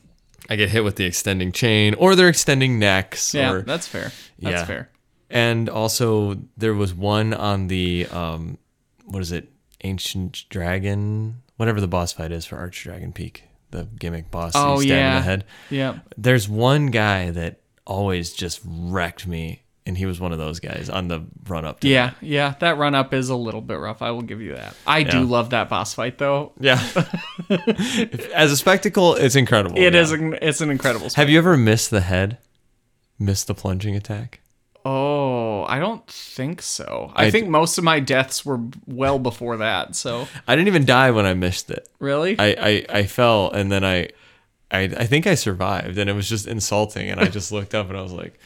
I 0.51 0.57
get 0.57 0.71
hit 0.71 0.83
with 0.83 0.97
the 0.97 1.05
extending 1.05 1.53
chain, 1.53 1.95
or 1.95 2.17
they're 2.17 2.29
extending 2.29 2.79
necks, 2.81 3.35
Yeah, 3.35 3.53
or 3.53 3.63
that's 3.63 3.87
fair. 3.87 4.11
That's 4.41 4.61
Yeah. 4.63 4.65
fair. 4.65 4.91
And 5.31 5.69
also, 5.69 6.39
there 6.57 6.75
was 6.75 6.93
one 6.93 7.33
on 7.35 7.69
the 7.69 8.07
um, 8.11 8.59
what 9.05 9.23
is 9.23 9.31
it, 9.31 9.49
Ancient 9.85 10.45
Dragon, 10.49 11.37
whatever 11.57 11.81
the 11.81 11.87
boss 11.89 12.13
fight 12.13 12.33
is 12.33 12.45
for 12.45 12.57
Arch 12.57 12.83
Dragon 12.83 13.13
Peak, 13.13 13.45
the 13.75 13.85
gimmick 13.99 14.31
boss. 14.31 14.53
that 14.55 14.59
you 14.61 14.65
Oh, 14.67 14.81
stab 14.81 14.91
in 14.91 14.97
yeah. 14.97 15.15
the 15.17 15.23
head. 15.23 15.45
Yeah. 15.71 15.99
There's 16.17 16.49
one 16.49 16.87
guy 16.87 17.31
that 17.31 17.61
always 17.87 18.33
just 18.33 18.61
wrecked 18.65 19.27
me, 19.27 19.63
and 19.85 19.99
he 19.99 20.07
was 20.07 20.19
one 20.21 20.33
of 20.33 20.39
those 20.39 20.61
guys 20.61 20.89
on 20.89 21.09
the 21.09 21.25
run 21.47 21.65
up. 21.67 21.85
Yeah, 21.85 22.13
yeah, 22.23 22.55
that 22.61 22.79
run 22.79 22.95
up 22.95 23.13
is 23.13 23.29
a 23.29 23.37
little 23.37 23.61
bit 23.61 23.75
rough. 23.75 24.01
I 24.01 24.11
will 24.13 24.23
give 24.23 24.41
you 24.41 24.55
that. 24.55 24.75
I 24.87 25.03
do 25.03 25.21
love 25.25 25.51
that 25.51 25.69
boss 25.69 25.93
fight 25.93 26.17
though. 26.19 26.53
yeah. 26.59 26.81
As 28.35 28.51
a 28.51 28.57
spectacle, 28.57 29.15
it's 29.17 29.37
incredible. 29.37 29.77
It 29.79 29.93
yeah. 29.95 30.01
is 30.01 30.13
an, 30.13 30.39
it's 30.41 30.61
an 30.61 30.71
incredible. 30.71 31.11
Spot. 31.11 31.17
Have 31.23 31.31
you 31.31 31.39
ever 31.39 31.57
missed 31.57 31.91
the 31.91 32.01
head? 32.01 32.39
Missed 33.19 33.47
the 33.47 33.55
plunging 33.55 33.95
attack? 33.95 34.41
Oh, 34.85 35.65
I 35.65 35.79
don't 35.79 36.07
think 36.07 36.61
so. 36.61 37.11
I, 37.15 37.27
I 37.27 37.31
think 37.31 37.49
most 37.49 37.79
of 37.79 37.85
my 37.85 38.01
deaths 38.01 38.45
were 38.45 38.61
well 38.87 39.19
before 39.19 39.57
that. 39.57 39.97
So 39.97 40.29
I 40.47 40.55
didn't 40.57 40.69
even 40.69 40.85
die 40.85 41.11
when 41.11 41.25
I 41.25 41.33
missed 41.35 41.71
it. 41.71 41.89
really, 41.99 42.39
I, 42.39 42.47
I, 42.59 42.87
I 43.01 43.03
fell 43.05 43.51
and 43.51 43.73
then 43.73 43.83
I, 43.85 44.11
I 44.71 44.83
I 44.83 45.07
think 45.07 45.27
I 45.27 45.37
survived 45.37 45.97
and 45.97 46.11
it 46.11 46.13
was 46.13 46.29
just 46.29 46.47
insulting 46.47 47.09
and 47.09 47.19
I 47.21 47.27
just 47.29 47.51
looked 47.51 47.75
up 47.75 47.89
and 47.89 47.97
I 47.97 48.03
was 48.03 48.13
like, 48.13 48.39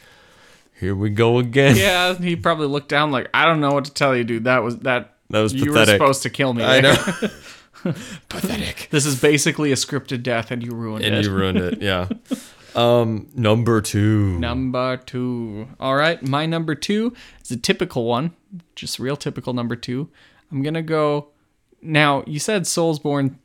here 0.79 0.95
we 0.95 1.11
go 1.11 1.39
again. 1.39 1.75
yeah, 1.77 2.15
he 2.15 2.37
probably 2.37 2.69
looked 2.69 2.89
down 2.89 3.11
like 3.11 3.29
I 3.35 3.45
don't 3.45 3.61
know 3.61 3.73
what 3.73 3.87
to 3.87 3.93
tell 3.93 4.17
you, 4.17 4.23
dude. 4.25 4.45
That 4.45 4.63
was 4.63 4.79
that. 4.81 5.15
That 5.31 5.41
was 5.41 5.53
you 5.53 5.67
pathetic. 5.67 6.01
were 6.01 6.07
supposed 6.07 6.23
to 6.23 6.31
kill 6.31 6.55
me. 6.55 6.65
I 6.65 6.81
know. 6.81 6.95
Pathetic. 8.29 8.89
This 8.91 9.07
is 9.07 9.21
basically 9.21 9.71
a 9.73 9.77
scripted 9.77 10.23
death, 10.23 10.51
and 10.51 10.63
you 10.65 10.73
ruined 10.73 11.05
And 11.05 11.15
it. 11.15 11.19
And 11.19 11.27
you 11.27 11.33
ruined 11.33 11.59
it. 11.59 11.83
Yeah. 11.83 12.09
Um, 12.79 13.29
number 13.35 13.81
two. 13.81 14.39
Number 14.39 14.97
two. 14.99 15.69
All 15.81 15.97
right, 15.97 16.23
my 16.23 16.47
number 16.47 16.75
two 16.75 17.13
is 17.43 17.51
a 17.51 17.57
typical 17.57 18.05
one, 18.05 18.35
just 18.77 18.99
real 18.99 19.17
typical 19.17 19.53
number 19.53 19.77
two. 19.77 20.09
I'm 20.53 20.63
gonna 20.63 20.83
go. 20.83 21.29
Now 21.83 22.23
you 22.27 22.39
said 22.39 22.63
Soulsborne, 22.63 23.37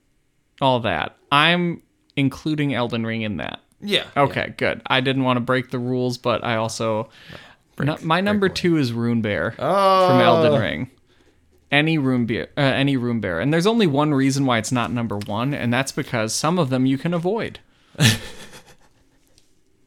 all 0.61 0.79
that. 0.81 1.17
I'm 1.31 1.81
including 2.15 2.73
Elden 2.73 3.05
Ring 3.05 3.23
in 3.23 3.37
that. 3.37 3.59
yeah. 3.81 4.05
Okay, 4.15 4.53
good. 4.57 4.81
I 4.87 5.01
didn't 5.01 5.23
want 5.23 5.37
to 5.37 5.41
break 5.41 5.71
the 5.71 5.79
rules, 5.79 6.17
but 6.17 6.43
I 6.43 6.55
also 6.57 7.09
No, 7.79 7.97
my 8.03 8.21
number 8.21 8.49
two 8.49 8.77
is 8.77 8.93
Rune 8.93 9.21
Bear 9.21 9.55
Oh. 9.57 10.07
from 10.09 10.21
Elden 10.21 10.61
Ring. 10.61 10.89
Any 11.71 11.97
Rune 11.97 12.27
Bear, 12.27 12.49
uh, 12.55 12.61
any 12.61 12.97
Rune 12.97 13.19
Bear, 13.19 13.39
and 13.39 13.51
there's 13.51 13.65
only 13.65 13.87
one 13.87 14.13
reason 14.13 14.45
why 14.45 14.59
it's 14.59 14.71
not 14.71 14.91
number 14.91 15.17
one, 15.17 15.55
and 15.55 15.73
that's 15.73 15.91
because 15.91 16.31
some 16.35 16.59
of 16.59 16.69
them 16.69 16.85
you 16.85 16.99
can 16.99 17.15
avoid. 17.15 17.59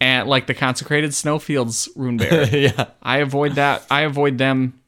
and 0.07 0.29
like 0.29 0.47
the 0.47 0.55
consecrated 0.55 1.13
snowfields 1.13 1.89
Rune 1.97 2.17
Bear, 2.17 2.49
yeah. 2.57 2.87
I 3.03 3.19
avoid 3.19 3.57
that. 3.57 3.85
I 3.91 4.03
avoid 4.03 4.39
them 4.39 4.81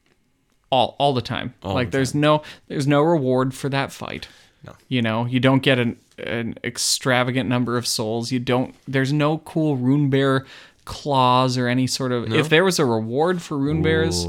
all 0.69 0.95
all 0.97 1.13
the 1.13 1.21
time. 1.21 1.53
like 1.61 1.91
the 1.91 1.97
there's 1.97 2.15
no 2.15 2.41
there's 2.69 2.87
no 2.87 3.01
reward 3.01 3.53
for 3.53 3.67
that 3.69 3.91
fight. 3.91 4.29
No. 4.65 4.73
You 4.87 5.01
know, 5.01 5.25
you 5.25 5.41
don't 5.41 5.61
get 5.61 5.77
an 5.77 5.97
an 6.17 6.55
extravagant 6.63 7.49
number 7.49 7.77
of 7.77 7.85
souls. 7.85 8.31
You 8.31 8.39
don't 8.39 8.73
there's 8.87 9.11
no 9.11 9.39
cool 9.39 9.75
rune 9.75 10.09
bear 10.09 10.45
claws 10.85 11.57
or 11.57 11.67
any 11.67 11.85
sort 11.85 12.13
of 12.13 12.31
if 12.33 12.47
there 12.47 12.63
was 12.63 12.79
a 12.79 12.85
reward 12.85 13.41
for 13.41 13.57
rune 13.57 13.81
bears, 13.81 14.25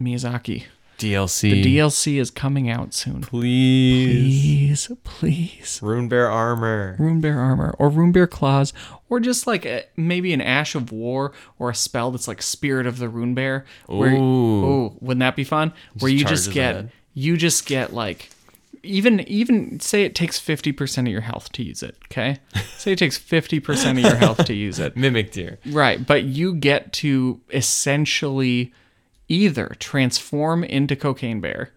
Miyazaki. 0.00 0.64
DLC. 1.00 1.50
The 1.50 1.76
DLC 1.76 2.20
is 2.20 2.30
coming 2.30 2.68
out 2.68 2.92
soon. 2.94 3.22
Please. 3.22 4.86
Please, 4.88 4.90
please. 5.02 5.80
Rune 5.82 6.08
Bear 6.08 6.30
armor. 6.30 6.96
Rune 6.98 7.20
Bear 7.20 7.38
armor 7.38 7.74
or 7.78 7.88
Rune 7.88 8.12
Bear 8.12 8.26
claws 8.26 8.72
or 9.08 9.18
just 9.18 9.46
like 9.46 9.64
a, 9.64 9.84
maybe 9.96 10.32
an 10.32 10.40
Ash 10.40 10.74
of 10.74 10.92
War 10.92 11.32
or 11.58 11.70
a 11.70 11.74
spell 11.74 12.10
that's 12.10 12.28
like 12.28 12.42
Spirit 12.42 12.86
of 12.86 12.98
the 12.98 13.08
Rune 13.08 13.34
Bear. 13.34 13.64
Where, 13.86 14.12
Ooh. 14.12 14.64
ooh, 14.64 14.96
wouldn't 15.00 15.20
that 15.20 15.36
be 15.36 15.44
fun? 15.44 15.72
Where 15.98 16.10
you 16.10 16.24
just 16.24 16.52
get 16.52 16.86
you 17.14 17.36
just 17.36 17.66
get 17.66 17.92
like 17.92 18.30
even 18.82 19.20
even 19.20 19.80
say 19.80 20.04
it 20.04 20.14
takes 20.14 20.38
50% 20.38 20.98
of 21.00 21.08
your 21.08 21.20
health 21.20 21.52
to 21.52 21.62
use 21.62 21.82
it, 21.82 21.96
okay? 22.06 22.38
say 22.76 22.92
it 22.92 22.98
takes 22.98 23.18
50% 23.18 23.92
of 23.92 23.98
your 23.98 24.16
health 24.16 24.44
to 24.44 24.54
use 24.54 24.78
it. 24.78 24.96
Mimic 24.96 25.32
deer. 25.32 25.58
Right, 25.66 26.04
but 26.06 26.24
you 26.24 26.54
get 26.54 26.92
to 26.94 27.40
essentially 27.50 28.72
either 29.30 29.74
transform 29.78 30.62
into 30.64 30.94
Cocaine 30.94 31.40
Bear 31.40 31.70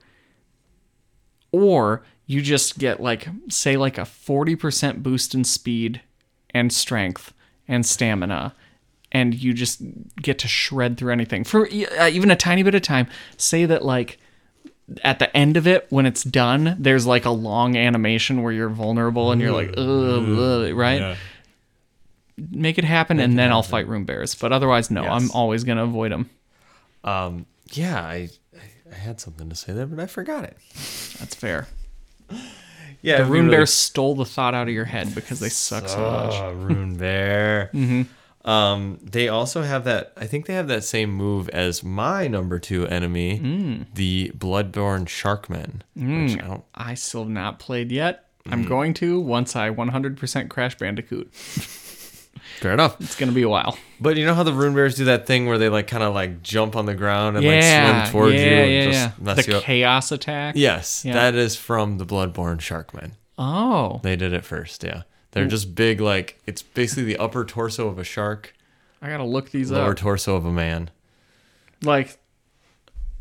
or 1.52 2.04
you 2.26 2.42
just 2.42 2.80
get 2.80 3.00
like 3.02 3.28
say 3.50 3.78
like 3.78 3.98
a 3.98 4.02
40% 4.02 5.04
boost 5.04 5.36
in 5.36 5.44
speed 5.44 6.02
and 6.50 6.74
strength 6.74 7.34
and 7.68 7.86
stamina 7.86 8.56
and 9.12 9.36
you 9.36 9.54
just 9.54 9.82
get 10.22 10.40
to 10.40 10.48
shred 10.48 10.98
through 10.98 11.12
anything 11.12 11.44
for 11.44 11.68
uh, 12.00 12.10
even 12.10 12.32
a 12.32 12.36
tiny 12.36 12.64
bit 12.64 12.76
of 12.76 12.82
time 12.82 13.08
say 13.38 13.66
that 13.66 13.86
like 13.86 14.18
at 15.04 15.20
the 15.20 15.36
end 15.38 15.56
of 15.56 15.68
it 15.68 15.86
when 15.90 16.06
it's 16.06 16.24
done 16.24 16.76
there's 16.80 17.06
like 17.06 17.24
a 17.26 17.30
long 17.30 17.78
animation 17.78 18.42
where 18.42 18.52
you're 18.52 18.70
vulnerable 18.70 19.32
and 19.32 19.40
you're 19.42 19.52
like 19.54 19.70
ugh, 19.78 20.28
ugh, 20.40 20.74
right 20.74 21.00
Yeah. 21.02 21.16
make 22.52 22.78
it 22.80 22.84
happen 22.84 23.20
and 23.20 23.38
then 23.38 23.52
I'll 23.52 23.64
fight 23.64 23.88
rune 23.88 24.06
bears. 24.06 24.34
But 24.36 24.52
otherwise, 24.52 24.90
no, 24.90 25.04
I'm 25.04 25.30
always 25.32 25.64
gonna 25.64 25.84
avoid 25.84 26.12
them. 26.12 26.30
Um, 27.04 27.46
yeah, 27.72 28.02
I, 28.02 28.30
I, 28.56 28.92
I 28.92 28.96
had 28.96 29.20
something 29.20 29.50
to 29.50 29.56
say 29.56 29.74
there, 29.74 29.86
but 29.86 30.00
I 30.00 30.06
forgot 30.06 30.44
it. 30.44 30.58
That's 31.20 31.36
fair. 31.36 31.68
Yeah, 33.04 33.18
The 33.18 33.26
rune 33.26 33.50
bear 33.50 33.66
stole 33.66 34.16
the 34.16 34.24
thought 34.24 34.54
out 34.54 34.70
of 34.70 34.74
your 34.74 34.86
head 34.86 35.14
because 35.14 35.42
they 35.42 35.50
suck 35.50 35.90
so 35.90 36.00
much. 36.00 36.34
Oh, 36.36 36.54
Rune 36.54 36.96
Bear. 36.96 37.70
mm-hmm. 37.74 38.50
Um, 38.50 38.98
they 39.04 39.28
also 39.28 39.62
have 39.62 39.84
that. 39.84 40.14
I 40.16 40.26
think 40.26 40.46
they 40.46 40.54
have 40.54 40.70
that 40.70 40.86
same 40.86 41.12
move 41.12 41.50
as 41.50 41.84
my 41.84 42.30
number 42.30 42.60
two 42.60 42.88
enemy, 42.88 43.86
the 43.94 44.32
Bloodborne 44.38 45.08
Sharkmen. 45.10 45.82
Which 45.96 46.42
I 46.42 46.48
don't. 46.48 46.64
I 46.74 46.94
still 46.94 47.24
have 47.24 47.30
not 47.30 47.60
played 47.60 47.92
yet. 47.92 48.30
Mm. 48.46 48.54
I'm 48.54 48.66
going 48.66 48.94
to 48.96 49.20
once 49.20 49.56
I 49.56 49.70
100% 49.70 50.50
Crash 50.50 50.78
Bandicoot. 50.78 51.34
Fair 52.60 52.74
enough. 52.74 53.00
It's 53.02 53.16
gonna 53.16 53.32
be 53.32 53.42
a 53.42 53.50
while. 53.50 53.78
But 54.00 54.18
you 54.18 54.26
know 54.26 54.34
how 54.36 54.44
the 54.44 54.54
Rune 54.54 54.74
Bears 54.74 54.96
do 54.96 55.06
that 55.06 55.26
thing 55.28 55.46
where 55.48 55.58
they 55.58 55.70
like 55.70 55.88
kind 55.88 56.04
of 56.04 56.14
like 56.14 56.42
jump 56.44 56.76
on 56.76 56.86
the 56.86 56.94
ground 56.96 57.38
and 57.38 57.46
like 57.46 57.62
swim 57.64 58.12
towards 58.12 58.36
yeah, 58.36 58.42
you 58.42 58.48
and 58.56 58.72
yeah, 58.72 58.86
just 58.86 59.18
yeah. 59.20 59.24
mess 59.26 59.46
The 59.46 59.52
you 59.52 59.58
up. 59.58 59.64
chaos 59.64 60.12
attack. 60.12 60.56
Yes, 60.58 61.04
Yeah. 61.06 61.14
that 61.14 61.36
is 61.36 61.56
from 61.56 61.98
the 61.98 62.06
Bloodborne 62.06 62.60
Sharkmen. 62.60 63.14
Oh, 63.38 64.00
They 64.04 64.16
did 64.16 64.32
it 64.34 64.46
first. 64.46 64.84
Yeah, 64.84 65.04
they're 65.32 65.48
just 65.48 65.74
big. 65.76 66.00
Like 66.02 66.40
it's 66.46 66.62
basically 66.62 67.04
the 67.06 67.18
upper 67.18 67.44
torso 67.46 67.88
of 67.88 67.98
a 68.00 68.04
shark, 68.04 68.54
I 69.02 69.10
gotta 69.10 69.24
look 69.26 69.52
these 69.52 69.72
lower 69.72 69.82
up. 69.82 69.86
Lower 69.88 69.96
torso 69.96 70.36
of 70.36 70.46
a 70.46 70.52
man. 70.52 70.90
like, 71.82 72.18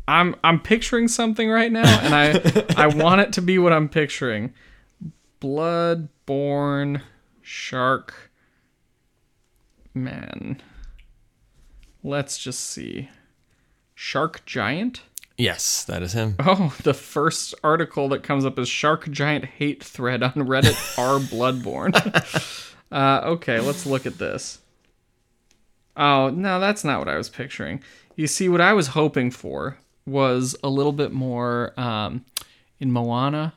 I'm 0.07 0.35
I'm 0.43 0.59
picturing 0.59 1.07
something 1.07 1.49
right 1.49 1.71
now, 1.71 1.99
and 2.01 2.13
I 2.13 2.65
I 2.83 2.87
want 2.87 3.21
it 3.21 3.33
to 3.33 3.41
be 3.41 3.57
what 3.57 3.73
I'm 3.73 3.89
picturing. 3.89 4.53
Bloodborne 5.41 7.01
shark 7.41 8.31
man. 9.93 10.61
Let's 12.03 12.37
just 12.37 12.59
see. 12.59 13.09
Shark 13.95 14.45
giant. 14.45 15.01
Yes, 15.37 15.83
that 15.85 16.03
is 16.03 16.13
him. 16.13 16.35
Oh, 16.39 16.75
the 16.83 16.93
first 16.93 17.55
article 17.63 18.09
that 18.09 18.23
comes 18.23 18.45
up 18.45 18.59
is 18.59 18.69
Shark 18.69 19.09
Giant 19.09 19.45
Hate 19.45 19.83
Thread 19.83 20.21
on 20.21 20.33
Reddit 20.33 20.97
r 20.97 21.19
Bloodborne. 21.19 21.93
uh, 22.91 23.21
okay, 23.25 23.59
let's 23.59 23.85
look 23.85 24.05
at 24.05 24.19
this. 24.19 24.59
Oh, 25.97 26.29
no, 26.29 26.59
that's 26.59 26.83
not 26.83 26.99
what 26.99 27.07
I 27.07 27.17
was 27.17 27.29
picturing. 27.29 27.81
You 28.15 28.27
see, 28.27 28.47
what 28.49 28.61
I 28.61 28.73
was 28.73 28.87
hoping 28.87 29.31
for 29.31 29.77
was 30.05 30.55
a 30.63 30.69
little 30.69 30.91
bit 30.91 31.11
more 31.11 31.73
um, 31.79 32.25
in 32.79 32.91
Moana 32.91 33.53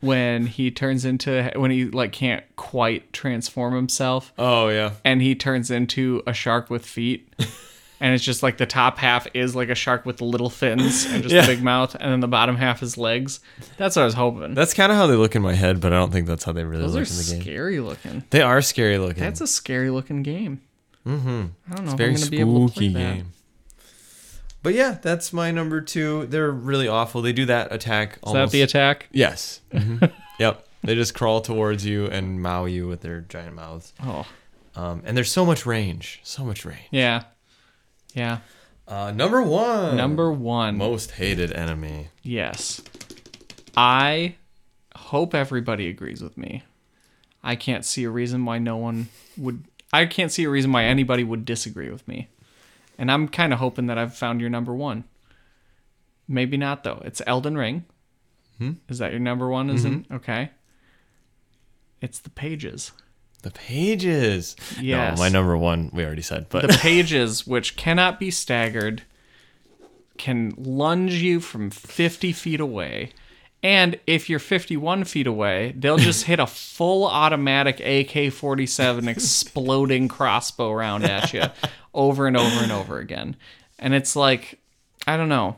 when 0.00 0.46
he 0.46 0.70
turns 0.70 1.04
into, 1.04 1.50
when 1.56 1.70
he 1.70 1.86
like 1.86 2.12
can't 2.12 2.44
quite 2.56 3.12
transform 3.12 3.74
himself 3.74 4.32
Oh 4.38 4.68
yeah. 4.68 4.92
and 5.04 5.20
he 5.22 5.34
turns 5.34 5.70
into 5.70 6.22
a 6.26 6.32
shark 6.32 6.70
with 6.70 6.86
feet. 6.86 7.28
and 8.00 8.14
it's 8.14 8.22
just 8.24 8.42
like 8.44 8.58
the 8.58 8.66
top 8.66 8.98
half 8.98 9.26
is 9.34 9.56
like 9.56 9.68
a 9.70 9.74
shark 9.74 10.06
with 10.06 10.20
little 10.20 10.50
fins 10.50 11.04
and 11.06 11.22
just 11.24 11.34
Yeah. 11.34 11.42
a 11.42 11.46
big 11.46 11.62
mouth, 11.64 11.96
and 11.96 12.12
then 12.12 12.20
the 12.20 12.28
bottom 12.28 12.54
half 12.56 12.80
is 12.82 12.96
legs. 12.96 13.40
That's 13.76 13.96
what 13.96 14.02
I 14.02 14.04
was 14.04 14.14
hoping. 14.14 14.54
That's 14.54 14.72
kind 14.72 14.92
of 14.92 14.98
how 14.98 15.08
they 15.08 15.16
look 15.16 15.34
in 15.34 15.42
my 15.42 15.54
head, 15.54 15.80
but 15.80 15.92
I 15.92 15.96
don't 15.96 16.12
think 16.12 16.28
that's 16.28 16.44
how 16.44 16.52
they 16.52 16.62
really 16.64 16.82
Those 16.82 16.94
look 16.94 17.08
are 17.08 17.10
in 17.10 17.16
the 17.26 17.32
game. 17.32 17.40
scary 17.42 17.80
looking. 17.80 18.22
They 18.30 18.40
are 18.42 18.62
scary 18.62 18.98
looking. 18.98 19.22
That's 19.24 19.40
a 19.40 19.48
scary 19.48 19.90
looking 19.90 20.22
game. 20.22 20.60
Mm-hmm. 21.04 21.46
I 21.72 21.74
don't 21.74 21.86
know 21.86 21.96
very 21.96 22.12
if 22.12 22.16
I'm 22.18 22.20
gonna 22.22 22.30
be 22.30 22.40
able 22.40 22.68
to 22.68 22.74
play 22.74 22.88
spooky 22.90 22.94
that. 22.94 23.22
But 24.62 24.74
yeah, 24.74 24.98
that's 25.00 25.32
my 25.32 25.50
number 25.50 25.80
two. 25.80 26.26
They're 26.26 26.50
really 26.50 26.88
awful. 26.88 27.22
They 27.22 27.32
do 27.32 27.46
that 27.46 27.72
attack. 27.72 28.14
Is 28.14 28.18
almost, 28.24 28.52
that 28.52 28.56
the 28.56 28.62
attack? 28.62 29.08
Yes. 29.12 29.60
Mhm. 29.72 30.12
yep. 30.38 30.66
They 30.82 30.94
just 30.94 31.14
crawl 31.14 31.40
towards 31.40 31.84
you 31.84 32.06
and 32.06 32.40
mow 32.40 32.64
you 32.64 32.86
with 32.88 33.00
their 33.00 33.20
giant 33.22 33.54
mouths. 33.56 33.92
Oh, 34.02 34.26
Um, 34.76 35.02
and 35.04 35.16
there's 35.16 35.30
so 35.30 35.44
much 35.44 35.66
range, 35.66 36.20
so 36.22 36.44
much 36.44 36.64
range. 36.64 36.86
Yeah. 36.90 37.24
Yeah. 38.14 38.38
Uh, 38.86 39.10
number 39.10 39.42
one. 39.42 39.96
Number 39.96 40.32
one. 40.32 40.76
most 40.76 41.12
hated 41.12 41.52
enemy. 41.52 42.08
Yes. 42.22 42.80
I 43.76 44.36
hope 44.96 45.34
everybody 45.34 45.88
agrees 45.88 46.22
with 46.22 46.36
me. 46.38 46.62
I 47.42 47.54
can't 47.56 47.84
see 47.84 48.04
a 48.04 48.10
reason 48.10 48.44
why 48.44 48.58
no 48.58 48.76
one 48.76 49.08
would. 49.36 49.64
I 49.92 50.06
can't 50.06 50.32
see 50.32 50.44
a 50.44 50.50
reason 50.50 50.72
why 50.72 50.84
anybody 50.84 51.22
would 51.24 51.44
disagree 51.44 51.90
with 51.90 52.06
me. 52.08 52.28
And 52.98 53.10
I'm 53.10 53.28
kind 53.28 53.52
of 53.52 53.60
hoping 53.60 53.86
that 53.86 53.96
I've 53.98 54.14
found 54.16 54.40
your 54.40 54.50
number 54.50 54.74
one. 54.74 55.04
Maybe 56.26 56.56
not, 56.56 56.82
though. 56.84 57.00
It's 57.04 57.22
Elden 57.26 57.56
Ring. 57.56 57.84
Hmm? 58.58 58.72
Is 58.88 58.98
that 58.98 59.12
your 59.12 59.20
number 59.20 59.48
one? 59.48 59.70
Is 59.70 59.84
it? 59.84 60.04
Okay. 60.12 60.50
It's 62.00 62.18
the 62.18 62.30
pages. 62.30 62.92
The 63.42 63.50
pages. 63.52 64.56
Yes. 64.80 65.16
No, 65.16 65.22
my 65.22 65.28
number 65.28 65.56
one 65.56 65.90
we 65.92 66.04
already 66.04 66.22
said, 66.22 66.46
but 66.48 66.62
The 66.62 66.76
pages, 66.78 67.46
which 67.46 67.76
cannot 67.76 68.18
be 68.18 68.30
staggered, 68.32 69.02
can 70.16 70.52
lunge 70.56 71.14
you 71.14 71.38
from 71.38 71.70
50 71.70 72.32
feet 72.32 72.58
away. 72.60 73.10
And 73.62 73.98
if 74.06 74.30
you're 74.30 74.38
51 74.38 75.02
feet 75.04 75.26
away, 75.26 75.74
they'll 75.76 75.96
just 75.98 76.24
hit 76.26 76.38
a 76.38 76.46
full 76.46 77.04
automatic 77.06 77.80
AK 77.80 78.32
47 78.32 79.08
exploding 79.08 80.06
crossbow 80.06 80.72
round 80.72 81.04
at 81.04 81.32
you 81.32 81.42
over 81.92 82.26
and 82.28 82.36
over 82.36 82.62
and 82.62 82.70
over 82.70 82.98
again. 82.98 83.34
And 83.80 83.94
it's 83.94 84.14
like, 84.14 84.60
I 85.08 85.16
don't 85.16 85.28
know. 85.28 85.56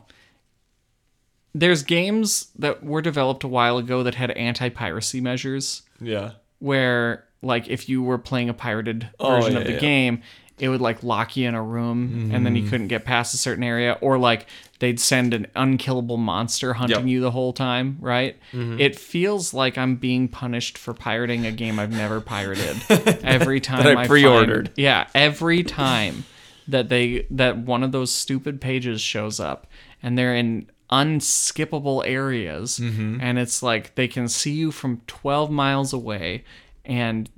There's 1.53 1.83
games 1.83 2.47
that 2.57 2.83
were 2.83 3.01
developed 3.01 3.43
a 3.43 3.47
while 3.47 3.77
ago 3.77 4.03
that 4.03 4.15
had 4.15 4.31
anti 4.31 4.69
piracy 4.69 5.19
measures 5.19 5.81
yeah. 5.99 6.31
where 6.59 7.25
like 7.41 7.67
if 7.67 7.89
you 7.89 8.01
were 8.01 8.17
playing 8.17 8.49
a 8.49 8.53
pirated 8.53 9.09
Oh, 9.19 9.29
version 9.35 9.53
yeah, 9.53 9.59
of 9.59 9.65
the 9.65 9.73
yeah. 9.73 9.79
game 9.79 10.21
it 10.59 10.69
would 10.69 10.79
like 10.81 11.01
lock 11.03 11.35
you 11.35 11.47
in 11.47 11.55
a 11.55 11.61
room 11.61 12.29
and 12.33 12.45
then 12.45 12.55
you 12.55 12.61
Mm-hmm. 12.61 12.69
couldn't 12.69 12.87
get 12.87 13.03
past 13.03 13.33
a 13.33 13.37
certain 13.37 13.63
area 13.63 13.97
or 13.99 14.17
like 14.19 14.45
they'd 14.81 14.99
send 14.99 15.33
an 15.33 15.47
unkillable 15.55 16.17
monster 16.17 16.73
hunting 16.73 16.89
Yep. 16.91 16.99
Mm-hmm. 16.99 17.07
you 17.07 17.21
the 17.21 17.31
whole 17.31 17.53
time 17.53 17.97
right 18.01 18.35
it 18.53 18.95
feels 18.97 19.53
like 19.53 19.77
i'm 19.77 19.95
being 19.95 20.27
punished 20.27 20.77
for 20.77 20.93
pirating 20.93 21.45
a 21.45 21.51
game 21.51 21.79
i've 21.79 21.91
never 21.91 22.19
pirated 22.19 22.75
every 23.23 23.59
time 23.61 23.87
I 23.87 23.93
find- 23.93 24.09
pre-ordered. 24.09 24.71
yeah 24.75 25.07
every 25.15 25.63
time 25.63 26.25
that 26.67 26.89
they 26.89 27.25
that 27.31 27.57
one 27.57 27.83
of 27.83 27.91
those 27.91 28.11
stupid 28.13 28.59
pages 28.59 28.99
shows 29.01 29.39
up 29.39 29.67
and 30.03 30.17
they're 30.17 30.35
in 30.35 30.69
unskippable 30.91 32.05
areas 32.05 32.77
and 32.79 33.39
it's 33.39 33.63
like 33.63 33.95
they 33.95 34.07
can 34.07 34.27
see 34.27 34.51
you 34.51 34.71
from 34.71 35.01
12 35.07 35.49
miles 35.49 35.93
away 35.93 36.43
and 36.85 37.29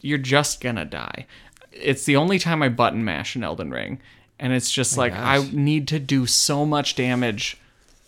you're 0.00 0.18
just 0.18 0.60
gonna 0.60 0.84
die 0.84 1.26
it's 1.72 2.04
the 2.04 2.16
only 2.16 2.38
time 2.38 2.62
i 2.62 2.68
button 2.68 3.04
mash 3.04 3.36
in 3.36 3.42
elden 3.44 3.70
ring 3.70 4.00
and 4.38 4.52
it's 4.52 4.70
just 4.70 4.96
like 4.98 5.12
i 5.12 5.42
need 5.52 5.88
to 5.88 5.98
do 5.98 6.26
so 6.26 6.64
much 6.66 6.94
damage 6.96 7.56